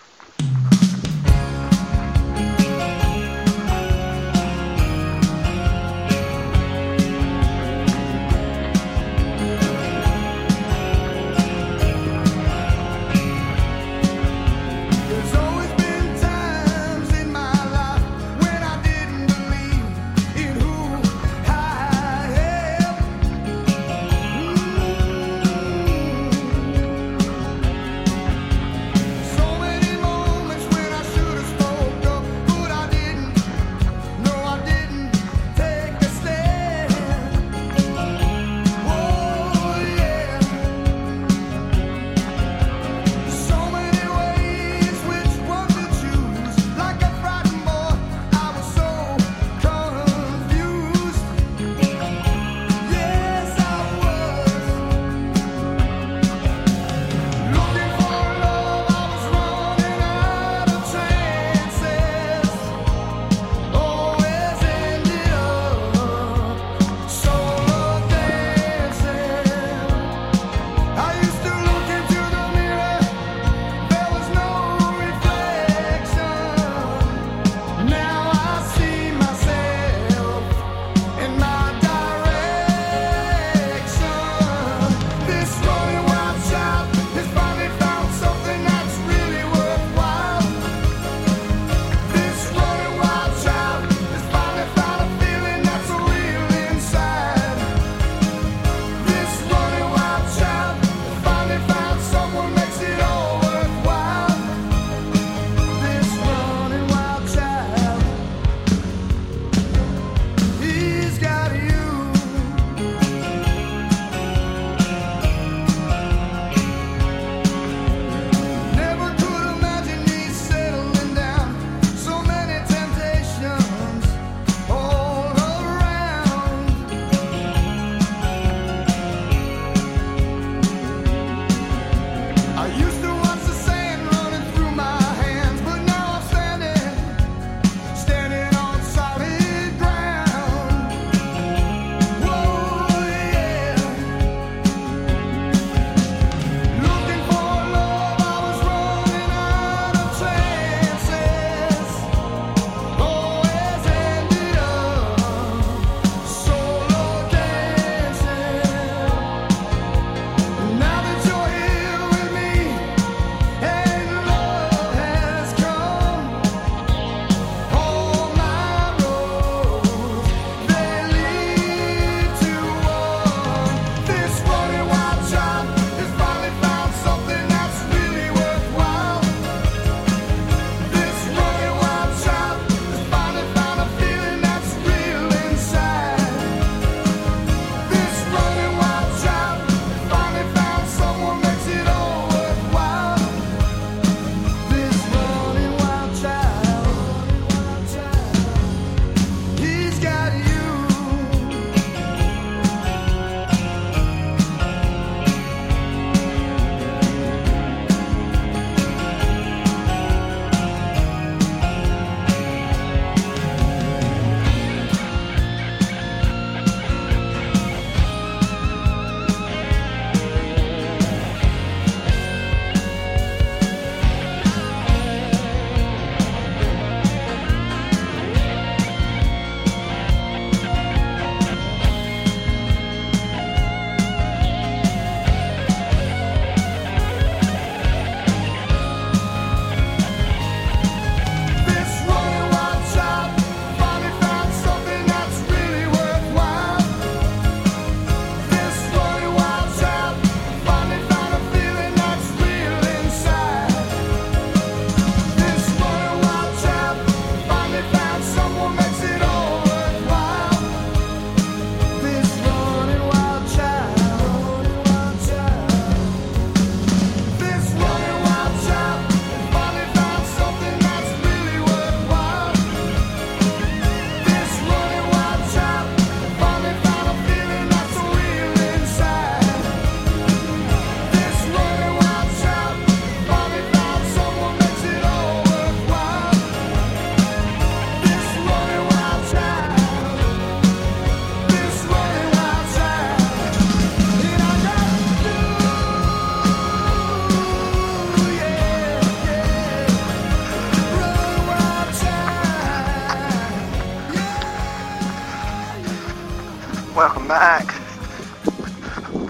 [307.33, 307.65] Back.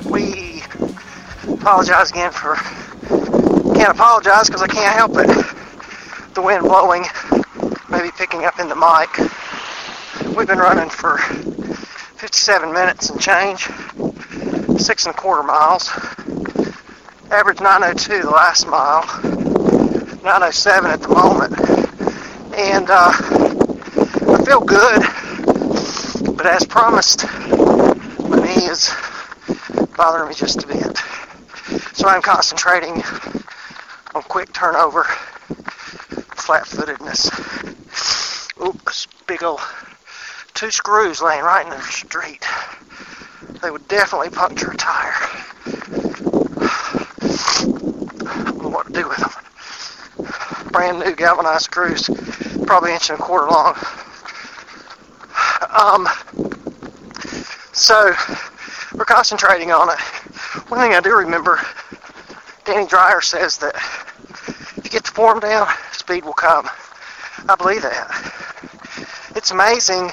[0.07, 0.65] We
[1.49, 2.57] apologize again for.
[3.77, 6.35] Can't apologize because I can't help it.
[6.35, 7.05] The wind blowing,
[7.89, 10.37] maybe picking up in the mic.
[10.37, 13.71] We've been running for 57 minutes and change,
[14.83, 15.89] six and a quarter miles.
[17.31, 19.05] Average 902 the last mile,
[20.25, 21.53] 907 at the moment.
[22.59, 23.13] And uh,
[24.33, 25.03] I feel good,
[26.37, 27.27] but as promised,
[28.73, 28.91] is
[29.97, 30.97] bothering me just a bit.
[31.95, 33.03] So I'm concentrating
[34.15, 35.05] on quick turnover,
[36.35, 37.29] flat footedness.
[38.67, 39.61] Oops, big old
[40.55, 42.47] two screws laying right in the street.
[43.61, 45.13] They would definitely puncture a tire.
[48.25, 50.71] I don't know what to do with them.
[50.71, 52.09] Brand new galvanized screws,
[52.67, 53.77] probably inch and a quarter long.
[55.71, 56.09] Um,
[57.73, 58.15] so
[58.95, 59.99] we're concentrating on it.
[60.69, 61.61] One thing I do remember,
[62.65, 66.69] Danny Dreyer says that if you get the form down, speed will come.
[67.49, 68.53] I believe that.
[69.35, 70.11] It's amazing.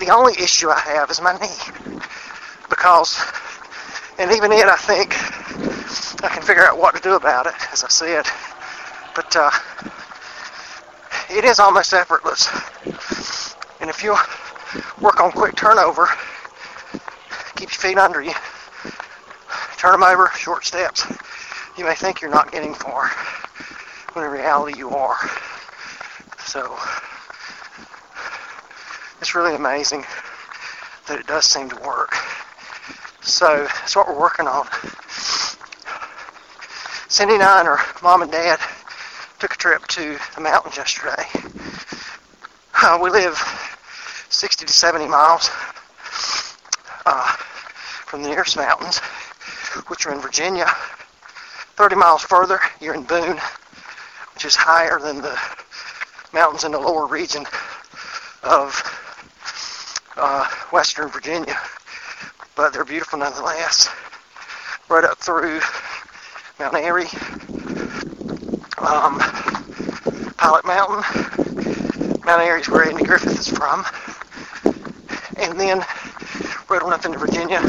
[0.00, 2.00] The only issue I have is my knee.
[2.68, 3.20] Because,
[4.18, 5.14] and even it, I think,
[6.24, 8.26] I can figure out what to do about it, as I said.
[9.14, 9.50] But uh,
[11.30, 12.48] it is almost effortless.
[13.80, 14.16] And if you
[15.00, 16.08] work on quick turnover,
[17.58, 18.32] keep your feet under you,
[19.78, 21.04] turn them over, short steps,
[21.76, 23.08] you may think you're not getting far,
[24.12, 25.16] when in reality you are.
[26.46, 26.78] So,
[29.20, 30.04] it's really amazing
[31.08, 32.14] that it does seem to work.
[33.22, 34.68] So, that's what we're working on.
[37.08, 38.60] Cindy and I and her mom and dad
[39.40, 41.26] took a trip to the mountains yesterday.
[42.80, 43.36] Uh, we live
[44.28, 45.50] 60 to 70 miles
[47.10, 47.36] uh,
[48.08, 48.98] from the nearest mountains,
[49.88, 50.66] which are in Virginia.
[51.76, 53.38] 30 miles further, you're in Boone,
[54.32, 55.38] which is higher than the
[56.32, 57.44] mountains in the lower region
[58.42, 58.82] of
[60.16, 61.56] uh, western Virginia.
[62.56, 63.90] But they're beautiful nonetheless.
[64.88, 65.60] Right up through
[66.58, 67.08] Mount Airy,
[68.78, 69.18] um,
[70.38, 71.04] Pilot Mountain.
[72.24, 73.84] Mount Airy is where Andy Griffith is from.
[75.36, 75.84] And then
[76.68, 77.60] right on up into Virginia,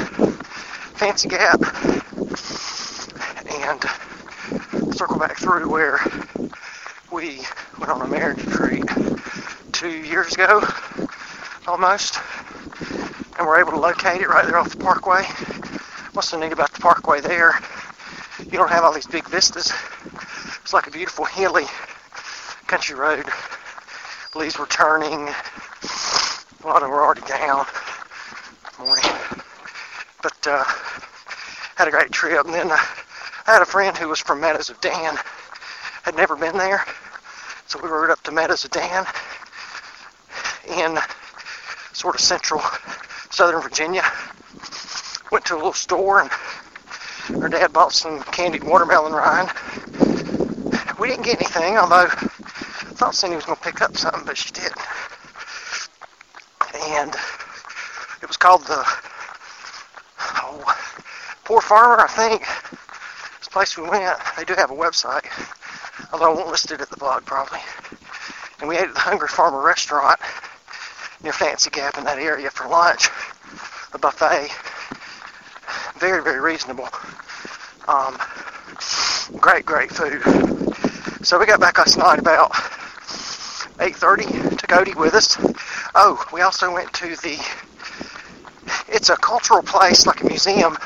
[0.99, 1.61] Fancy Gap,
[3.47, 3.81] and
[4.93, 5.97] circle back through where
[7.09, 7.39] we
[7.79, 8.83] went on a marriage retreat
[9.71, 10.61] two years ago,
[11.65, 12.19] almost,
[13.37, 15.23] and we're able to locate it right there off the parkway.
[16.11, 17.53] What's so neat about the parkway there?
[18.39, 19.71] You don't have all these big vistas.
[20.61, 21.67] It's like a beautiful hilly
[22.67, 23.25] country road.
[24.35, 25.29] Leaves were turning.
[25.29, 27.65] A lot of them were already down.
[28.77, 29.05] Morning.
[30.21, 30.65] But uh,
[31.79, 32.45] had a great trip.
[32.45, 32.77] And then uh,
[33.47, 35.17] I had a friend who was from Meadows of Dan.
[36.03, 36.83] Had never been there.
[37.67, 39.05] So we rode up to Meadows of Dan
[40.67, 40.99] in
[41.93, 42.61] sort of central
[43.29, 44.03] southern Virginia.
[45.31, 46.29] Went to a little store and
[47.41, 49.49] her dad bought some candied watermelon rind.
[50.99, 54.37] We didn't get anything, although I thought Cindy was going to pick up something, but
[54.37, 54.81] she didn't.
[56.89, 57.15] And
[58.21, 58.85] it was called the
[61.49, 62.45] Poor Farmer, I think.
[63.39, 65.25] This place we went, they do have a website,
[66.13, 67.57] although I won't list it at the blog probably.
[68.59, 70.19] And we ate at the Hungry Farmer restaurant
[71.23, 73.09] near Fancy Gap in that area for lunch,
[73.93, 74.51] a buffet.
[75.97, 76.87] Very, very reasonable.
[77.87, 78.19] Um,
[79.39, 80.21] great, great food.
[81.25, 84.59] So we got back last night about 8.30.
[84.59, 85.35] Took Odie with us.
[85.95, 87.43] Oh, we also went to the,
[88.87, 90.77] it's a cultural place, like a museum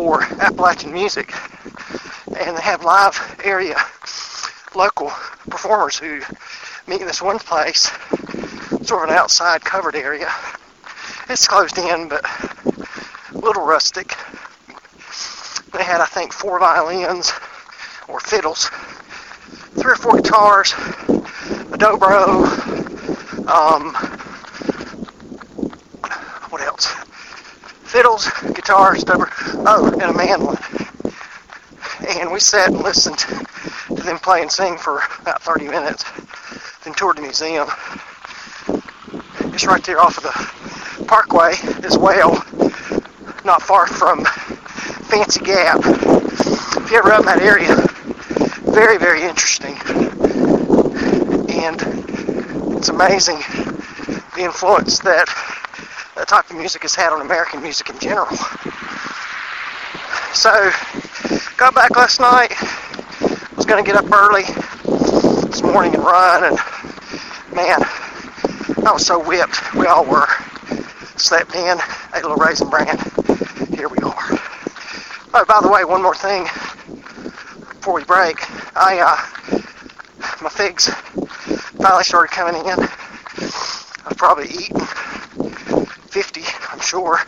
[0.00, 1.30] for Appalachian music.
[2.40, 3.76] And they have live area
[4.74, 5.08] local
[5.50, 6.22] performers who
[6.86, 7.90] meet in this one place,
[8.82, 10.32] sort of an outside covered area.
[11.28, 14.16] It's closed in, but a little rustic.
[15.74, 17.34] They had, I think, four violins
[18.08, 18.70] or fiddles,
[19.74, 22.46] three or four guitars, a dobro,
[23.48, 23.92] um,
[26.48, 26.86] what else?
[27.84, 28.30] Fiddles,
[28.70, 29.28] guitars, dobro,
[29.66, 30.56] oh, and a mandolin.
[32.20, 36.04] And we sat and listened to them play and sing for about 30 minutes,
[36.84, 37.66] then toured the museum.
[39.52, 41.54] It's right there off of the parkway
[41.84, 42.34] as well,
[43.44, 45.80] not far from Fancy Gap.
[45.84, 47.74] If you ever up in that area,
[48.72, 49.74] very, very interesting.
[51.50, 53.38] And it's amazing
[54.36, 55.28] the influence that
[56.30, 58.30] type of music has had on American music in general.
[60.32, 60.70] So,
[61.56, 62.54] got back last night.
[63.56, 64.44] Was gonna get up early
[65.50, 66.56] this morning and run, and
[67.52, 67.82] man,
[68.86, 69.74] I was so whipped.
[69.74, 70.28] We all were.
[71.16, 71.78] Slept in,
[72.14, 72.96] ate a little raisin bran.
[73.74, 74.38] Here we are.
[75.34, 76.44] Oh, by the way, one more thing
[77.70, 78.36] before we break.
[78.76, 79.18] I uh,
[80.40, 80.90] my figs
[81.82, 82.78] finally started coming in.
[84.06, 84.79] I've probably eaten
[86.90, 87.18] 50, I'm sure.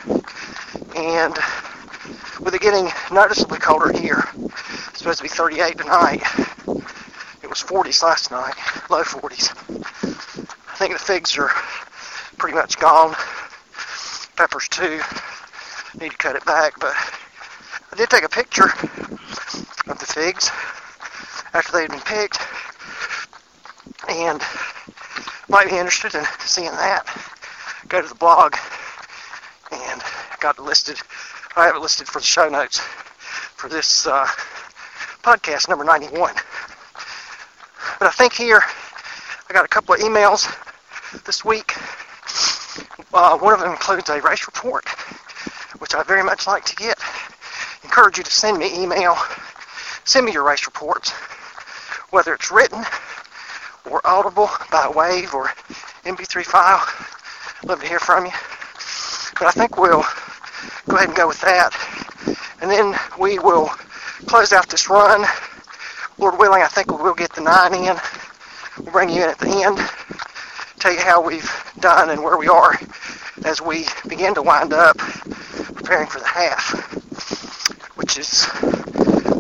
[0.96, 1.34] And
[2.40, 4.24] with it getting noticeably colder here,
[4.88, 6.22] it's supposed to be 38 tonight.
[7.42, 8.54] It was 40s last night,
[8.90, 9.50] low 40s.
[10.70, 11.50] I think the figs are
[12.38, 13.14] pretty much gone.
[14.36, 15.00] Peppers too.
[16.00, 16.94] Need to cut it back, but
[17.92, 18.72] I did take a picture
[19.86, 20.50] of the figs
[21.52, 22.40] after they had been picked,
[24.08, 24.42] and
[25.48, 27.04] might be interested in seeing that.
[27.88, 28.56] Go to the blog
[30.42, 30.98] got listed.
[31.54, 32.80] I have it listed for the show notes
[33.54, 34.26] for this uh,
[35.22, 36.34] podcast number 91.
[38.00, 38.60] But I think here
[39.48, 40.52] I got a couple of emails
[41.24, 41.76] this week.
[43.14, 44.88] Uh, one of them includes a race report,
[45.78, 46.98] which I very much like to get.
[47.84, 49.16] Encourage you to send me email.
[50.02, 51.12] Send me your race reports,
[52.10, 52.82] whether it's written
[53.88, 55.52] or audible by wave or
[56.04, 56.84] MP3 file.
[57.64, 58.32] Love to hear from you.
[59.38, 60.04] But I think we'll
[60.92, 61.72] go ahead and go with that.
[62.60, 63.68] And then we will
[64.26, 65.24] close out this run.
[66.18, 67.96] Lord willing, I think we will get the nine in.
[68.78, 69.78] We'll bring you in at the end,
[70.80, 72.78] tell you how we've done and where we are
[73.46, 76.92] as we begin to wind up preparing for the half,
[77.96, 78.44] which is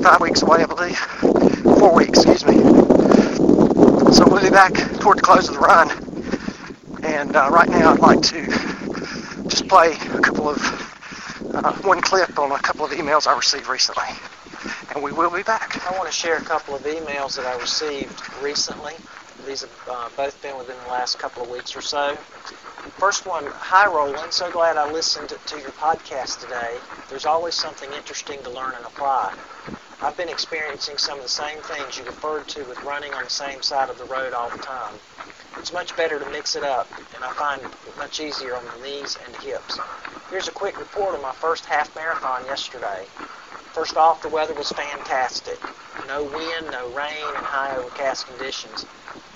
[0.02, 0.98] five weeks away, I believe.
[1.78, 2.62] Four weeks, excuse me.
[4.10, 5.90] So we'll be back toward the close of the run.
[7.04, 8.46] And uh, right now, I'd like to
[9.48, 10.81] just play a couple of
[11.64, 14.08] uh, one clip on a couple of emails I received recently,
[14.94, 15.84] and we will be back.
[15.86, 18.94] I want to share a couple of emails that I received recently.
[19.46, 22.16] These have uh, both been within the last couple of weeks or so.
[22.98, 26.78] First one, hi Roland, so glad I listened to your podcast today.
[27.08, 29.32] There's always something interesting to learn and apply.
[30.02, 33.30] I've been experiencing some of the same things you referred to with running on the
[33.30, 34.94] same side of the road all the time.
[35.58, 38.88] It's much better to mix it up, and I find it much easier on the
[38.88, 39.78] knees and hips.
[40.32, 43.04] Here's a quick report on my first half marathon yesterday.
[43.74, 45.58] First off, the weather was fantastic.
[46.08, 48.86] No wind, no rain, and high overcast conditions.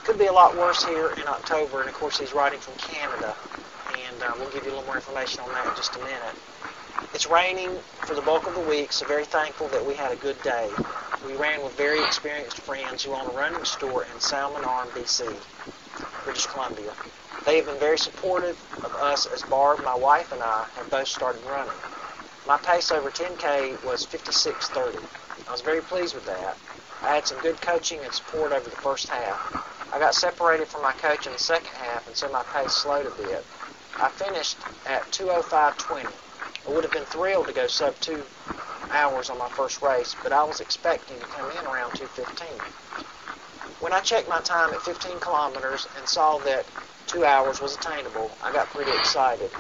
[0.05, 3.37] Could be a lot worse here in October, and of course he's writing from Canada,
[3.93, 6.37] and uh, we'll give you a little more information on that in just a minute.
[7.13, 7.77] It's raining
[8.07, 10.71] for the bulk of the week, so very thankful that we had a good day.
[11.27, 15.29] We ran with very experienced friends who own a running store in Salmon Arm, BC,
[16.25, 16.95] British Columbia.
[17.47, 21.07] They have been very supportive of us as Barb, my wife, and I have both
[21.07, 21.79] started running.
[22.45, 24.99] My pace over 10K was 56.30.
[25.47, 26.57] I was very pleased with that.
[27.05, 29.39] I had some good coaching and support over the first half.
[29.93, 33.07] I got separated from my coach in the second half, and so my pace slowed
[33.07, 33.47] a bit.
[34.01, 36.09] I finished at 205.20.
[36.67, 38.25] I would have been thrilled to go sub two
[38.91, 42.59] hours on my first race, but I was expecting to come in around 215.
[43.79, 46.67] When I checked my time at 15 kilometers and saw that
[47.07, 49.51] two hours was attainable, I got pretty excited.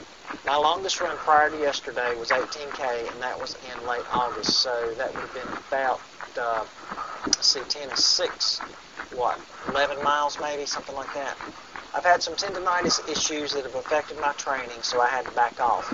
[0.44, 4.94] My longest run prior to yesterday was 18K, and that was in late August, so
[4.98, 6.00] that would have been about,
[6.40, 6.64] uh,
[7.40, 8.60] see, 10 is 6,
[9.14, 9.40] what,
[9.70, 11.36] 11 miles maybe, something like that.
[11.94, 15.60] I've had some tendonitis issues that have affected my training, so I had to back
[15.60, 15.90] off.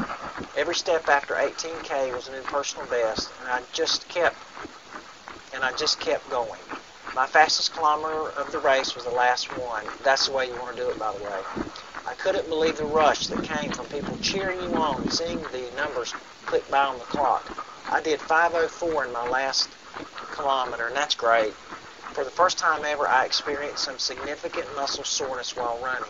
[0.56, 4.36] Every step after 18K was a new personal best, and I just kept,
[5.54, 6.60] and I just kept going.
[7.14, 9.84] My fastest kilometer of the race was the last one.
[10.02, 11.44] That's the way you want to do it, by the way.
[12.08, 16.14] I couldn't believe the rush that came from people cheering you on, seeing the numbers
[16.46, 17.44] click by on the clock.
[17.90, 19.68] I did 5:04 in my last
[20.32, 21.52] kilometer, and that's great.
[22.14, 26.08] For the first time ever, I experienced some significant muscle soreness while running.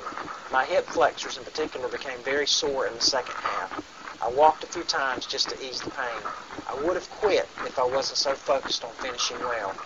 [0.53, 3.92] My hip flexors, in particular, became very sore in the second half.
[4.23, 6.23] I walked a few times just to ease the pain.
[6.67, 9.77] I would have quit if I wasn't so focused on finishing well.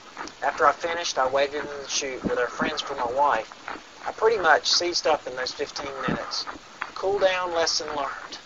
[0.42, 3.54] After I finished, I waited in the chute with our friends for my wife.
[4.06, 6.46] I pretty much seized up in those 15 minutes.
[6.94, 8.38] Cool down, lesson learned.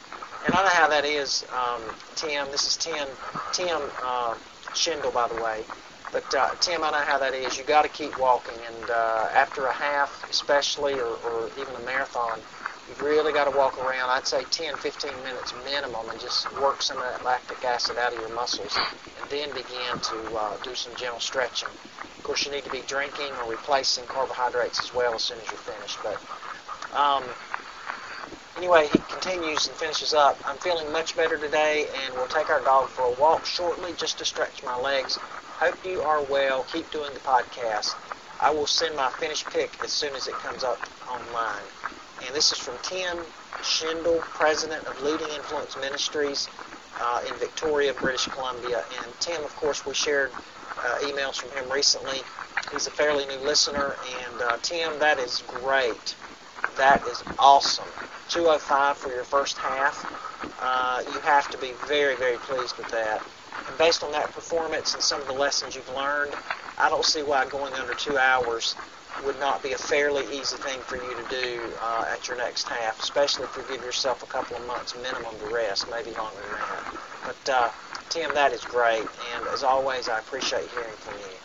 [0.45, 1.83] And I know how that is, um,
[2.17, 2.51] Tim.
[2.53, 3.09] This is Tim,
[3.53, 4.37] Tim uh,
[4.75, 5.67] Schindel, by the way.
[6.13, 7.59] But uh, Tim, I know how that is.
[7.59, 11.81] You got to keep walking, and uh, after a half, especially, or, or even a
[11.81, 12.43] marathon,
[12.91, 14.11] you've really got to walk around.
[14.11, 18.13] I'd say 10, 15 minutes minimum, and just work some of that lactic acid out
[18.15, 21.71] of your muscles, and then begin to uh, do some gentle stretching.
[22.19, 25.51] Of course, you need to be drinking or replacing carbohydrates as well as soon as
[25.51, 26.01] you're finished.
[26.05, 26.21] But
[26.99, 27.25] um,
[28.57, 30.39] Anyway, he continues and finishes up.
[30.45, 34.19] I'm feeling much better today and we'll take our dog for a walk shortly just
[34.19, 35.19] to stretch my legs.
[35.59, 36.65] Hope you are well.
[36.65, 37.95] Keep doing the podcast.
[38.43, 40.79] I will send my finished pick as soon as it comes up
[41.11, 41.63] online.
[42.27, 43.19] And this is from Tim
[43.63, 46.49] Schindel, president of Leading Influence Ministries
[47.01, 48.85] uh, in Victoria, British Columbia.
[49.03, 50.31] And Tim, of course, we shared
[50.79, 52.23] uh, emails from him recently.
[52.73, 53.97] He's a fairly new listener.
[54.25, 56.17] And uh, Tim, that is great.
[56.77, 57.89] That is awesome.
[58.29, 60.07] 205 for your first half.
[60.61, 63.23] Uh, you have to be very, very pleased with that.
[63.69, 66.35] And based on that performance and some of the lessons you've learned,
[66.81, 68.77] I don't see why going under two hours
[69.25, 72.69] would not be a fairly easy thing for you to do uh, at your next
[72.69, 76.41] half, especially if you give yourself a couple of months minimum to rest, maybe longer
[76.43, 76.85] than that.
[77.25, 77.71] But uh,
[78.09, 81.37] Tim, that is great, and as always, I appreciate hearing from you.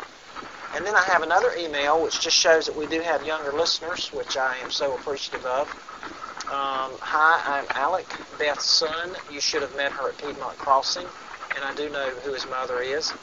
[0.73, 4.11] And then I have another email which just shows that we do have younger listeners,
[4.13, 5.67] which I am so appreciative of.
[6.49, 9.15] Um, hi, I'm Alec, Beth's son.
[9.29, 11.07] You should have met her at Piedmont Crossing,
[11.55, 13.13] and I do know who his mother is.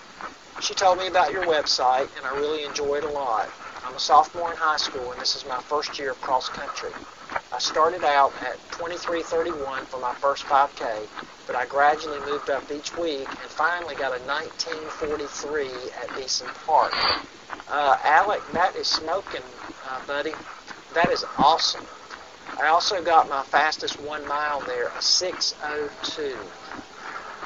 [0.61, 3.51] She told me about your website, and I really enjoy it a lot.
[3.85, 6.93] I'm a sophomore in high school, and this is my first year of cross country.
[7.53, 11.09] I started out at 23:31 for my first 5K,
[11.47, 16.95] but I gradually moved up each week, and finally got a 1943 at Beeson Park.
[17.69, 19.43] Uh, Alec, that is smoking,
[19.89, 20.35] uh, buddy.
[20.95, 21.87] That is awesome.
[22.59, 26.53] I also got my fastest one mile there, a 6:02.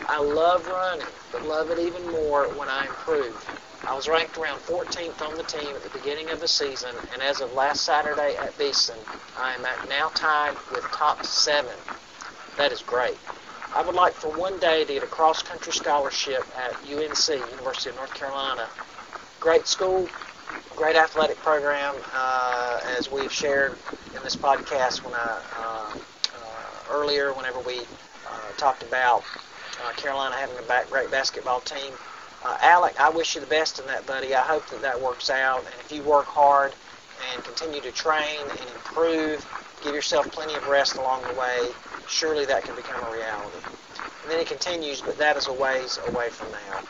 [0.04, 3.34] I love running, but love it even more when I improve.
[3.86, 7.22] I was ranked around 14th on the team at the beginning of the season, and
[7.22, 8.98] as of last Saturday at Beeson,
[9.38, 11.74] I am now tied with top seven.
[12.56, 13.16] That is great.
[13.74, 17.90] I would like for one day to get a cross country scholarship at UNC, University
[17.90, 18.66] of North Carolina.
[19.40, 20.08] Great school,
[20.74, 23.76] great athletic program, uh, as we've shared
[24.16, 25.98] in this podcast when I uh,
[26.34, 27.80] uh, earlier, whenever we
[28.26, 29.22] uh, talked about
[29.84, 31.92] uh, Carolina having a back, great basketball team.
[32.44, 34.34] Uh, Alec, I wish you the best in that, buddy.
[34.34, 35.60] I hope that that works out.
[35.64, 36.74] And if you work hard
[37.32, 39.44] and continue to train and improve,
[39.82, 41.70] give yourself plenty of rest along the way,
[42.08, 43.58] surely that can become a reality.
[44.22, 46.82] And then it continues, but that is a ways away from now.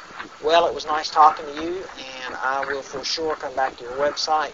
[0.45, 1.84] Well, it was nice talking to you,
[2.24, 4.53] and I will for sure come back to your website.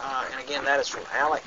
[0.00, 1.42] Uh, and again, that is from Alec.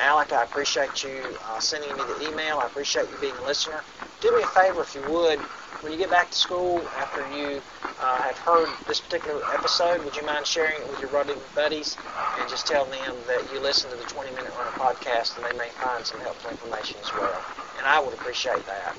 [0.00, 2.58] Alec, I appreciate you uh, sending me the email.
[2.58, 3.82] I appreciate you being a listener.
[4.20, 5.38] Do me a favor, if you would,
[5.82, 7.60] when you get back to school after you
[8.00, 11.96] uh, have heard this particular episode, would you mind sharing it with your running buddies
[12.38, 15.56] and just tell them that you listen to the 20 Minute Runner podcast and they
[15.58, 17.40] may find some helpful information as well.
[17.78, 18.96] And I would appreciate that.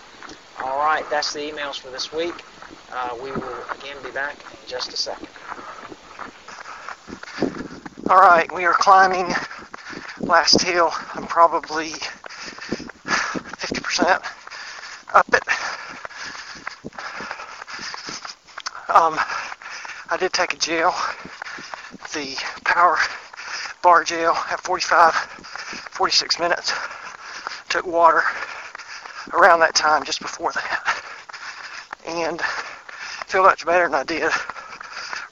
[0.61, 2.43] All right, that's the emails for this week.
[2.91, 5.27] Uh, we will again be back in just a second.
[8.09, 9.27] All right, we are climbing
[10.27, 10.91] last hill.
[11.13, 14.21] I'm probably 50%
[15.13, 15.43] up it.
[18.93, 19.17] Um,
[20.09, 20.91] I did take a gel,
[22.13, 22.97] the power
[23.81, 26.73] bar gel at 45, 46 minutes.
[27.69, 28.23] Took water
[29.33, 31.03] around that time, just before that,
[32.05, 32.41] and
[33.27, 34.31] feel much better than I did.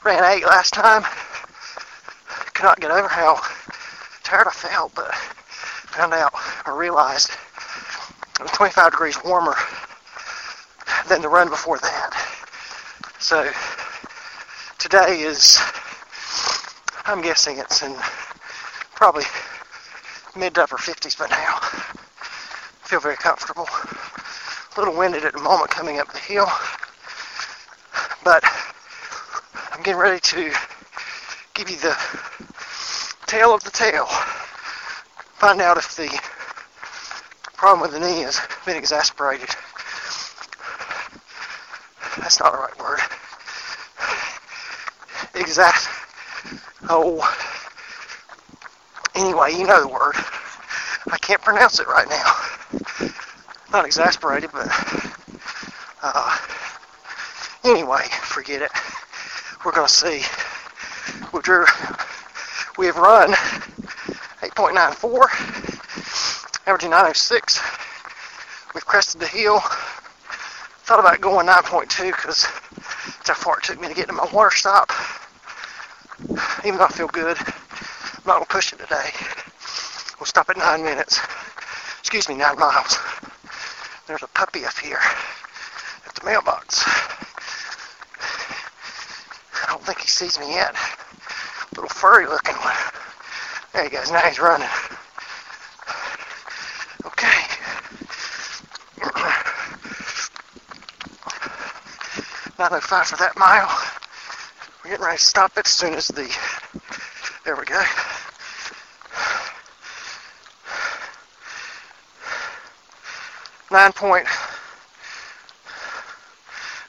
[0.04, 1.02] Ran eight last time.
[2.54, 3.40] Could not get over how
[4.26, 6.34] tired I felt, but found out
[6.66, 9.54] or realized it was 25 degrees warmer
[11.08, 12.10] than the run before that.
[13.20, 13.48] So
[14.80, 15.60] today is,
[17.04, 17.94] I'm guessing it's in
[18.96, 19.22] probably
[20.36, 21.58] mid to upper 50s by now.
[21.62, 23.68] I Feel very comfortable.
[23.68, 26.48] A little winded at the moment coming up the hill,
[28.24, 28.42] but
[29.70, 30.52] I'm getting ready to
[31.54, 31.96] give you the
[33.26, 34.06] tail of the tail.
[35.38, 36.08] Find out if the
[37.56, 39.48] problem with the knee has been exasperated.
[42.18, 43.00] That's not the right word.
[45.34, 45.88] Exact.
[46.88, 47.20] Oh.
[49.14, 50.14] Anyway, you know the word.
[51.10, 53.10] I can't pronounce it right now.
[53.72, 54.68] Not exasperated, but
[56.02, 56.38] uh,
[57.64, 58.70] anyway, forget it.
[59.64, 60.22] We're gonna see.
[61.32, 61.64] We drew.
[62.78, 63.32] We have run
[64.42, 67.58] 8.94, averaging 906.
[68.74, 69.60] We've crested the hill.
[70.84, 72.46] Thought about going 9.2 because
[73.16, 74.92] that's how far it took me to get to my water stop.
[76.66, 79.08] Even though I feel good, I'm not gonna push it today.
[80.20, 81.18] We'll stop at nine minutes.
[82.00, 82.98] Excuse me, nine miles.
[84.06, 85.00] There's a puppy up here
[86.06, 86.84] at the mailbox.
[89.64, 90.76] I don't think he sees me yet.
[91.76, 92.74] Little furry looking one.
[93.72, 94.68] There he goes, now he's running.
[97.04, 97.42] Okay.
[102.58, 103.68] Not no five for that mile.
[104.84, 106.34] We're getting ready to stop it as soon as the
[107.44, 107.82] there we go.
[113.72, 114.26] Nine point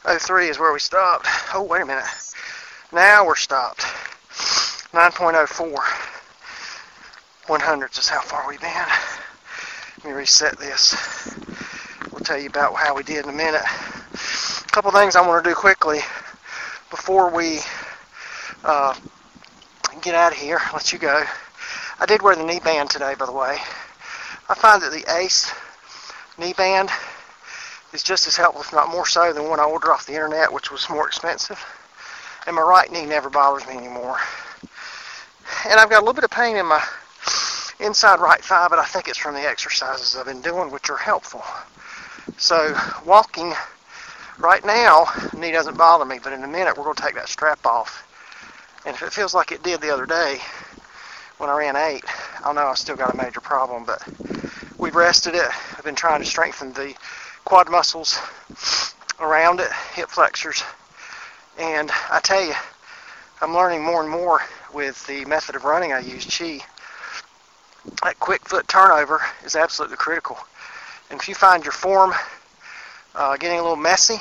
[0.05, 1.27] oh three is where we stopped.
[1.53, 2.05] Oh wait a minute.
[2.93, 3.86] Now we're stopped.
[4.97, 5.77] 9.04.
[7.49, 8.73] One hundredths is how far we've been.
[9.97, 11.35] Let me reset this.
[12.11, 13.61] We'll tell you about how we did in a minute.
[13.61, 15.99] A couple things I want to do quickly
[16.89, 17.59] before we
[18.63, 18.95] uh,
[20.01, 20.59] get out of here.
[20.73, 21.23] Let you go.
[21.99, 23.59] I did wear the knee band today, by the way.
[24.49, 25.53] I find that the Ace
[26.39, 26.89] knee band
[27.93, 30.51] is just as helpful, if not more so, than one I ordered off the internet,
[30.51, 31.63] which was more expensive.
[32.47, 34.17] And my right knee never bothers me anymore.
[35.69, 36.81] And I've got a little bit of pain in my
[37.81, 40.95] inside right thigh, but I think it's from the exercises I've been doing, which are
[40.95, 41.43] helpful.
[42.37, 42.73] So
[43.05, 43.53] walking
[44.37, 45.07] right now,
[45.37, 48.07] knee doesn't bother me, but in a minute we're going to take that strap off.
[48.85, 50.39] And if it feels like it did the other day
[51.37, 52.05] when I ran eight,
[52.45, 53.83] I'll know I still got a major problem.
[53.83, 54.01] But
[54.77, 55.49] we've rested it.
[55.77, 56.95] I've been trying to strengthen the
[57.43, 58.17] quad muscles
[59.19, 60.63] around it, hip flexors,
[61.59, 62.53] and I tell you,
[63.41, 64.41] I'm learning more and more
[64.73, 66.59] with the method of running I use, Chi.
[68.03, 70.37] That quick foot turnover is absolutely critical.
[71.09, 72.13] And if you find your form
[73.15, 74.17] uh, getting a little messy,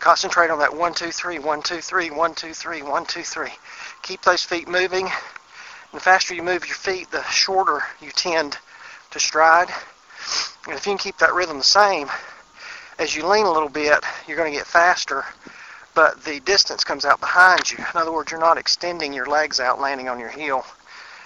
[0.00, 3.52] concentrate on that one, two, three, one, two, three, one, two, three, one, two, three.
[4.02, 5.04] Keep those feet moving.
[5.06, 5.12] And
[5.92, 8.58] the faster you move your feet, the shorter you tend
[9.10, 9.68] to stride.
[10.66, 12.08] And if you can keep that rhythm the same,
[12.98, 15.24] as you lean a little bit, you're going to get faster,
[15.94, 17.78] but the distance comes out behind you.
[17.78, 20.64] In other words, you're not extending your legs out, landing on your heel.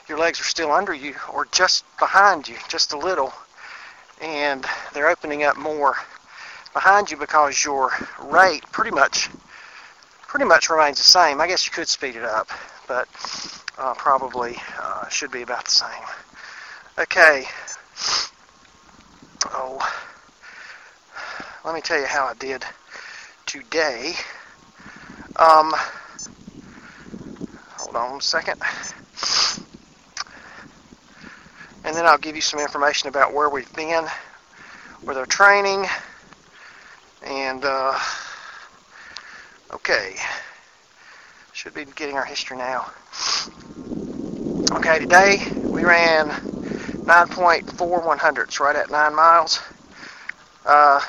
[0.08, 3.32] Your legs are still under you or just behind you, just a little,
[4.20, 5.96] and they're opening up more
[6.72, 7.90] behind you because your
[8.20, 9.28] rate pretty much
[10.28, 11.40] pretty much remains the same.
[11.40, 12.50] I guess you could speed it up,
[12.86, 13.08] but
[13.78, 16.04] uh, probably uh, should be about the same.
[16.98, 17.46] Okay.
[19.46, 19.78] Oh,
[21.64, 22.64] let me tell you how I did
[23.46, 24.14] today.
[25.38, 25.74] Um,
[27.76, 28.60] hold on a second.
[31.84, 34.06] And then I'll give you some information about where we've been
[35.04, 35.86] with our training.
[37.22, 37.98] And, uh,
[39.74, 40.16] okay.
[41.52, 42.90] Should be getting our history now.
[44.72, 49.60] Okay, today we ran 9.4 one hundredths, right at 9 miles.
[50.64, 51.00] Uh,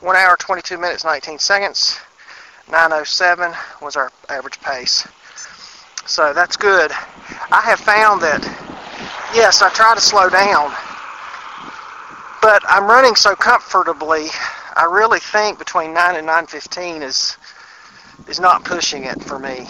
[0.00, 1.98] 1 hour, 22 minutes, 19 seconds.
[2.70, 3.52] 907
[3.82, 5.06] was our average pace.
[6.06, 6.90] So that's good.
[7.50, 8.42] I have found that,
[9.34, 10.72] yes, I try to slow down,
[12.42, 14.26] but I'm running so comfortably,
[14.74, 17.36] I really think between 9 and 915 is
[18.28, 19.66] is not pushing it for me.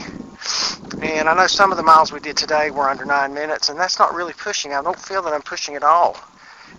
[1.03, 3.78] And I know some of the miles we did today were under 9 minutes, and
[3.78, 4.72] that's not really pushing.
[4.74, 6.16] I don't feel that I'm pushing at all.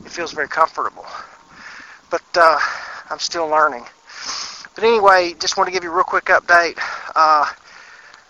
[0.06, 1.06] It feels very comfortable.
[2.10, 2.60] But uh,
[3.10, 3.86] I'm still learning.
[4.76, 6.80] But anyway, just want to give you a real quick update.
[7.14, 7.46] Uh,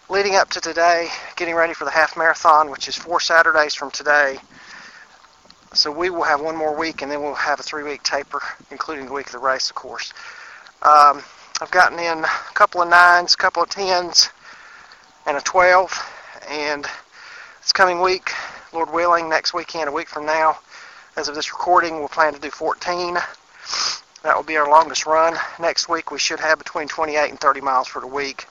[0.09, 3.91] leading up to today, getting ready for the half marathon, which is four Saturdays from
[3.91, 4.37] today.
[5.73, 9.05] So we will have one more week, and then we'll have a three-week taper, including
[9.05, 10.13] the week of the race, of course.
[10.81, 11.21] Um,
[11.61, 14.29] I've gotten in a couple of nines, a couple of tens,
[15.27, 15.93] and a 12.
[16.49, 16.83] And
[17.61, 18.31] this coming week,
[18.73, 20.57] Lord willing, next weekend, a week from now,
[21.15, 23.17] as of this recording, we'll plan to do 14.
[24.23, 25.35] That will be our longest run.
[25.59, 28.45] Next week, we should have between 28 and 30 miles for the week.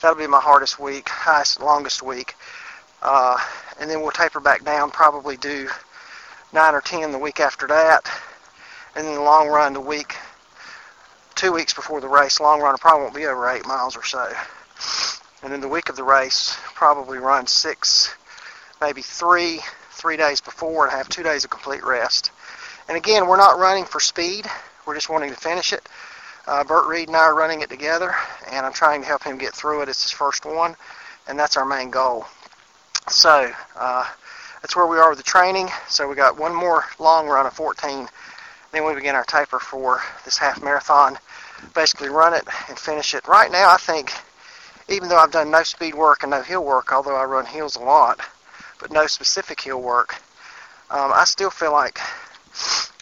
[0.00, 2.34] That'll be my hardest week, highest, longest week.
[3.02, 3.38] Uh,
[3.80, 5.68] and then we'll taper back down, probably do
[6.52, 8.06] 9 or 10 the week after that.
[8.94, 10.14] And then the long run the week,
[11.34, 14.30] two weeks before the race, long run probably won't be over 8 miles or so.
[15.42, 18.14] And then the week of the race, probably run 6,
[18.82, 19.60] maybe 3,
[19.90, 22.30] 3 days before and have 2 days of complete rest.
[22.88, 24.46] And again, we're not running for speed.
[24.86, 25.88] We're just wanting to finish it.
[26.46, 28.14] Uh, Bert Reed and I are running it together,
[28.50, 29.88] and I'm trying to help him get through it.
[29.88, 30.76] It's his first one,
[31.26, 32.26] and that's our main goal.
[33.08, 34.06] So uh,
[34.60, 35.68] that's where we are with the training.
[35.88, 38.08] So we got one more long run of 14.
[38.72, 41.18] Then we begin our taper for this half marathon.
[41.74, 43.26] Basically run it and finish it.
[43.26, 44.12] Right now, I think,
[44.88, 47.76] even though I've done no speed work and no hill work, although I run hills
[47.76, 48.20] a lot,
[48.80, 50.16] but no specific hill work,
[50.90, 51.98] um, I still feel like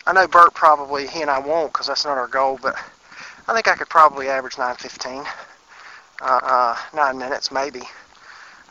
[0.07, 2.77] I know Bert probably he and I won't because that's not our goal, but
[3.47, 5.25] I think I could probably average 9:15,
[6.21, 7.83] uh, uh, nine minutes maybe,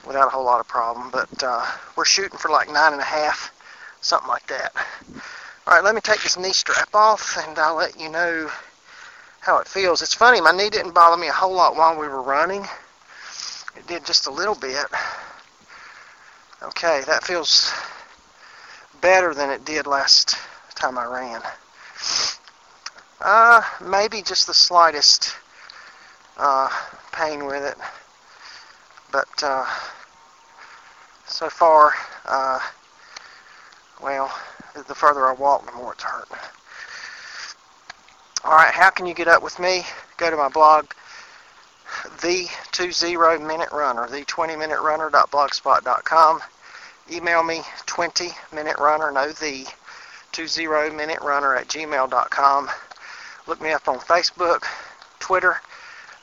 [0.05, 1.09] without a whole lot of problem.
[1.09, 1.65] But uh,
[1.95, 3.53] we're shooting for like nine and a half,
[4.01, 4.73] something like that.
[5.67, 8.51] All right, let me take this knee strap off, and I'll let you know
[9.39, 10.01] how it feels.
[10.01, 12.67] It's funny, my knee didn't bother me a whole lot while we were running.
[13.77, 14.85] It did just a little bit.
[16.61, 17.71] Okay, that feels
[18.99, 20.37] better than it did last
[20.81, 21.41] time I ran.
[23.21, 25.35] Uh, maybe just the slightest
[26.37, 26.69] uh,
[27.11, 27.77] pain with it,
[29.11, 29.63] but uh,
[31.27, 31.93] so far,
[32.25, 32.59] uh,
[34.01, 34.35] well,
[34.87, 36.37] the further I walk, the more it's hurting.
[38.43, 39.83] All right, how can you get up with me?
[40.17, 40.87] Go to my blog,
[42.23, 43.15] the 20
[43.45, 46.41] minute runner, the 20 minute runner.blogspot.com.
[47.11, 49.67] Email me 20 minute runner, no the
[50.31, 52.69] 20 minute runner at gmail.com.
[53.47, 54.63] Look me up on Facebook,
[55.19, 55.57] Twitter,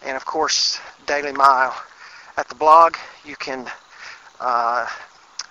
[0.02, 1.76] and of course, Daily Mile.
[2.36, 3.70] At the blog, you can
[4.40, 4.86] uh,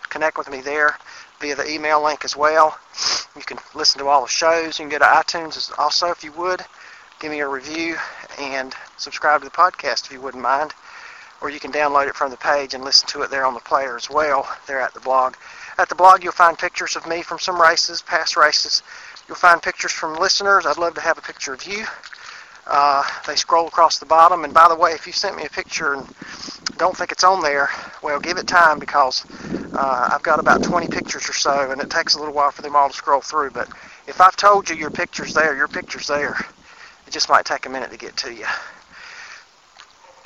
[0.10, 0.97] connect with me there
[1.39, 2.78] via the email link as well.
[3.36, 4.80] You can listen to all the shows.
[4.80, 6.62] You can go to iTunes also if you would.
[7.20, 7.97] Give me a review
[8.39, 10.74] and subscribe to the podcast if you wouldn't mind.
[11.41, 13.60] Or you can download it from the page and listen to it there on the
[13.60, 15.36] player as well, there at the blog.
[15.80, 18.82] At the blog, you'll find pictures of me from some races, past races.
[19.28, 20.66] You'll find pictures from listeners.
[20.66, 21.86] I'd love to have a picture of you.
[22.66, 24.44] Uh, they scroll across the bottom.
[24.44, 26.08] And by the way, if you sent me a picture and
[26.78, 27.70] don't think it's on there,
[28.02, 29.24] well, give it time because
[29.74, 32.64] uh, I've got about 20 pictures or so, and it takes a little while for
[32.64, 33.52] them all to scroll through.
[33.52, 33.70] But
[34.08, 36.38] if I've told you your picture's there, your picture's there.
[37.06, 38.46] It just might take a minute to get to you.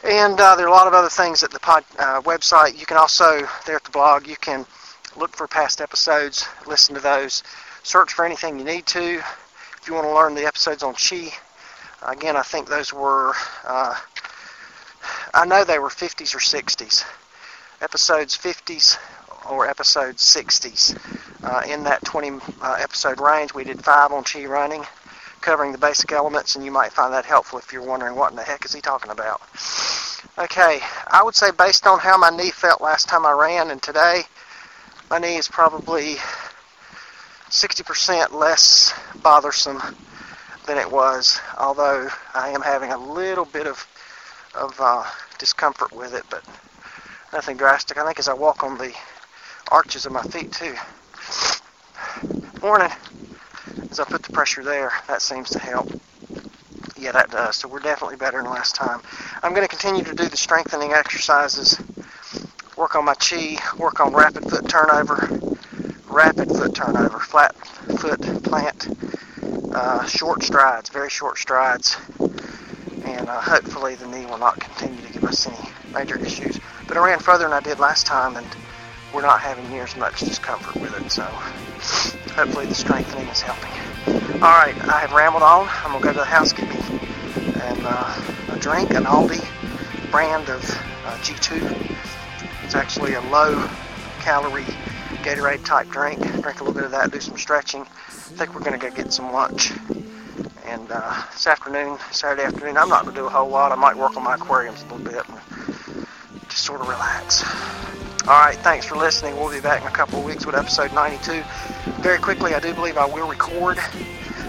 [0.04, 2.80] And uh, there are a lot of other things at the pod, uh, website.
[2.80, 4.66] You can also, there at the blog, you can
[5.18, 7.44] look for past episodes, listen to those,
[7.84, 9.22] search for anything you need to.
[9.82, 11.32] If you want to learn the episodes on Chi,
[12.04, 13.34] again, I think those were,
[13.66, 13.96] uh,
[15.34, 17.04] I know they were 50s or 60s.
[17.82, 18.98] Episodes 50s
[19.50, 20.98] or episodes 60s.
[21.44, 24.86] Uh, in that 20 uh, episode range, we did five on Chi running,
[25.42, 28.38] covering the basic elements, and you might find that helpful if you're wondering what in
[28.38, 29.42] the heck is he talking about.
[30.38, 33.82] Okay, I would say based on how my knee felt last time I ran and
[33.82, 34.24] today,
[35.12, 36.16] my knee is probably
[37.50, 39.82] 60% less bothersome
[40.66, 43.86] than it was, although I am having a little bit of,
[44.56, 45.04] of uh,
[45.38, 46.46] discomfort with it, but
[47.34, 47.98] nothing drastic.
[47.98, 48.96] I think as I walk on the
[49.70, 50.76] arches of my feet too.
[52.62, 52.90] Morning.
[53.90, 55.92] As I put the pressure there, that seems to help.
[56.98, 57.58] Yeah, that does.
[57.58, 59.02] So we're definitely better than last time.
[59.44, 61.78] I'm going to continue to do the strengthening exercises,
[62.82, 65.40] work on my chi, work on rapid foot turnover,
[66.08, 67.56] rapid foot turnover, flat
[68.00, 68.88] foot plant,
[69.72, 71.96] uh, short strides, very short strides,
[73.06, 76.60] and uh, hopefully the knee will not continue to give us any major issues.
[76.88, 78.48] But I ran further than I did last time, and
[79.14, 81.22] we're not having near as much discomfort with it, so
[82.34, 83.70] hopefully the strengthening is helping.
[84.42, 85.70] All right, I have rambled on.
[85.86, 87.00] I'm gonna go to the house get me
[87.62, 89.46] and uh, a drink, an Aldi
[90.10, 90.68] brand of
[91.06, 92.01] uh, G2.
[92.72, 93.68] It's actually a low
[94.22, 94.64] calorie
[95.24, 96.22] Gatorade type drink.
[96.42, 97.82] Drink a little bit of that, do some stretching.
[97.82, 99.74] I think we're gonna go get some lunch.
[100.64, 103.74] And uh, this afternoon, Saturday afternoon, I'm not gonna do a whole lot.
[103.74, 106.08] I might work on my aquariums a little bit and
[106.48, 107.44] just sort of relax.
[108.26, 109.36] All right, thanks for listening.
[109.36, 111.44] We'll be back in a couple of weeks with episode 92.
[112.00, 113.80] Very quickly, I do believe I will record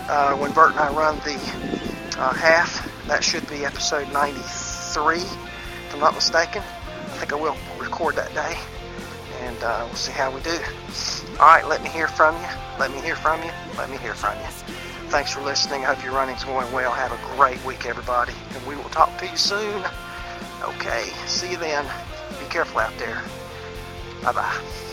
[0.09, 1.35] uh, when Bert and I run the
[2.21, 2.89] uh, half.
[3.09, 6.63] That should be episode 93, if I'm not mistaken.
[7.23, 8.59] I think I will record that day,
[9.43, 10.59] and uh, we'll see how we do.
[11.39, 12.49] All right, let me hear from you.
[12.81, 13.53] Let me hear from you.
[13.79, 14.47] Let me hear from you.
[15.07, 15.85] Thanks for listening.
[15.85, 16.91] I hope your running's going well.
[16.91, 19.85] Have a great week, everybody, and we will talk to you soon.
[20.65, 21.85] Okay, see you then.
[22.41, 23.23] Be careful out there.
[24.25, 24.92] Bye bye.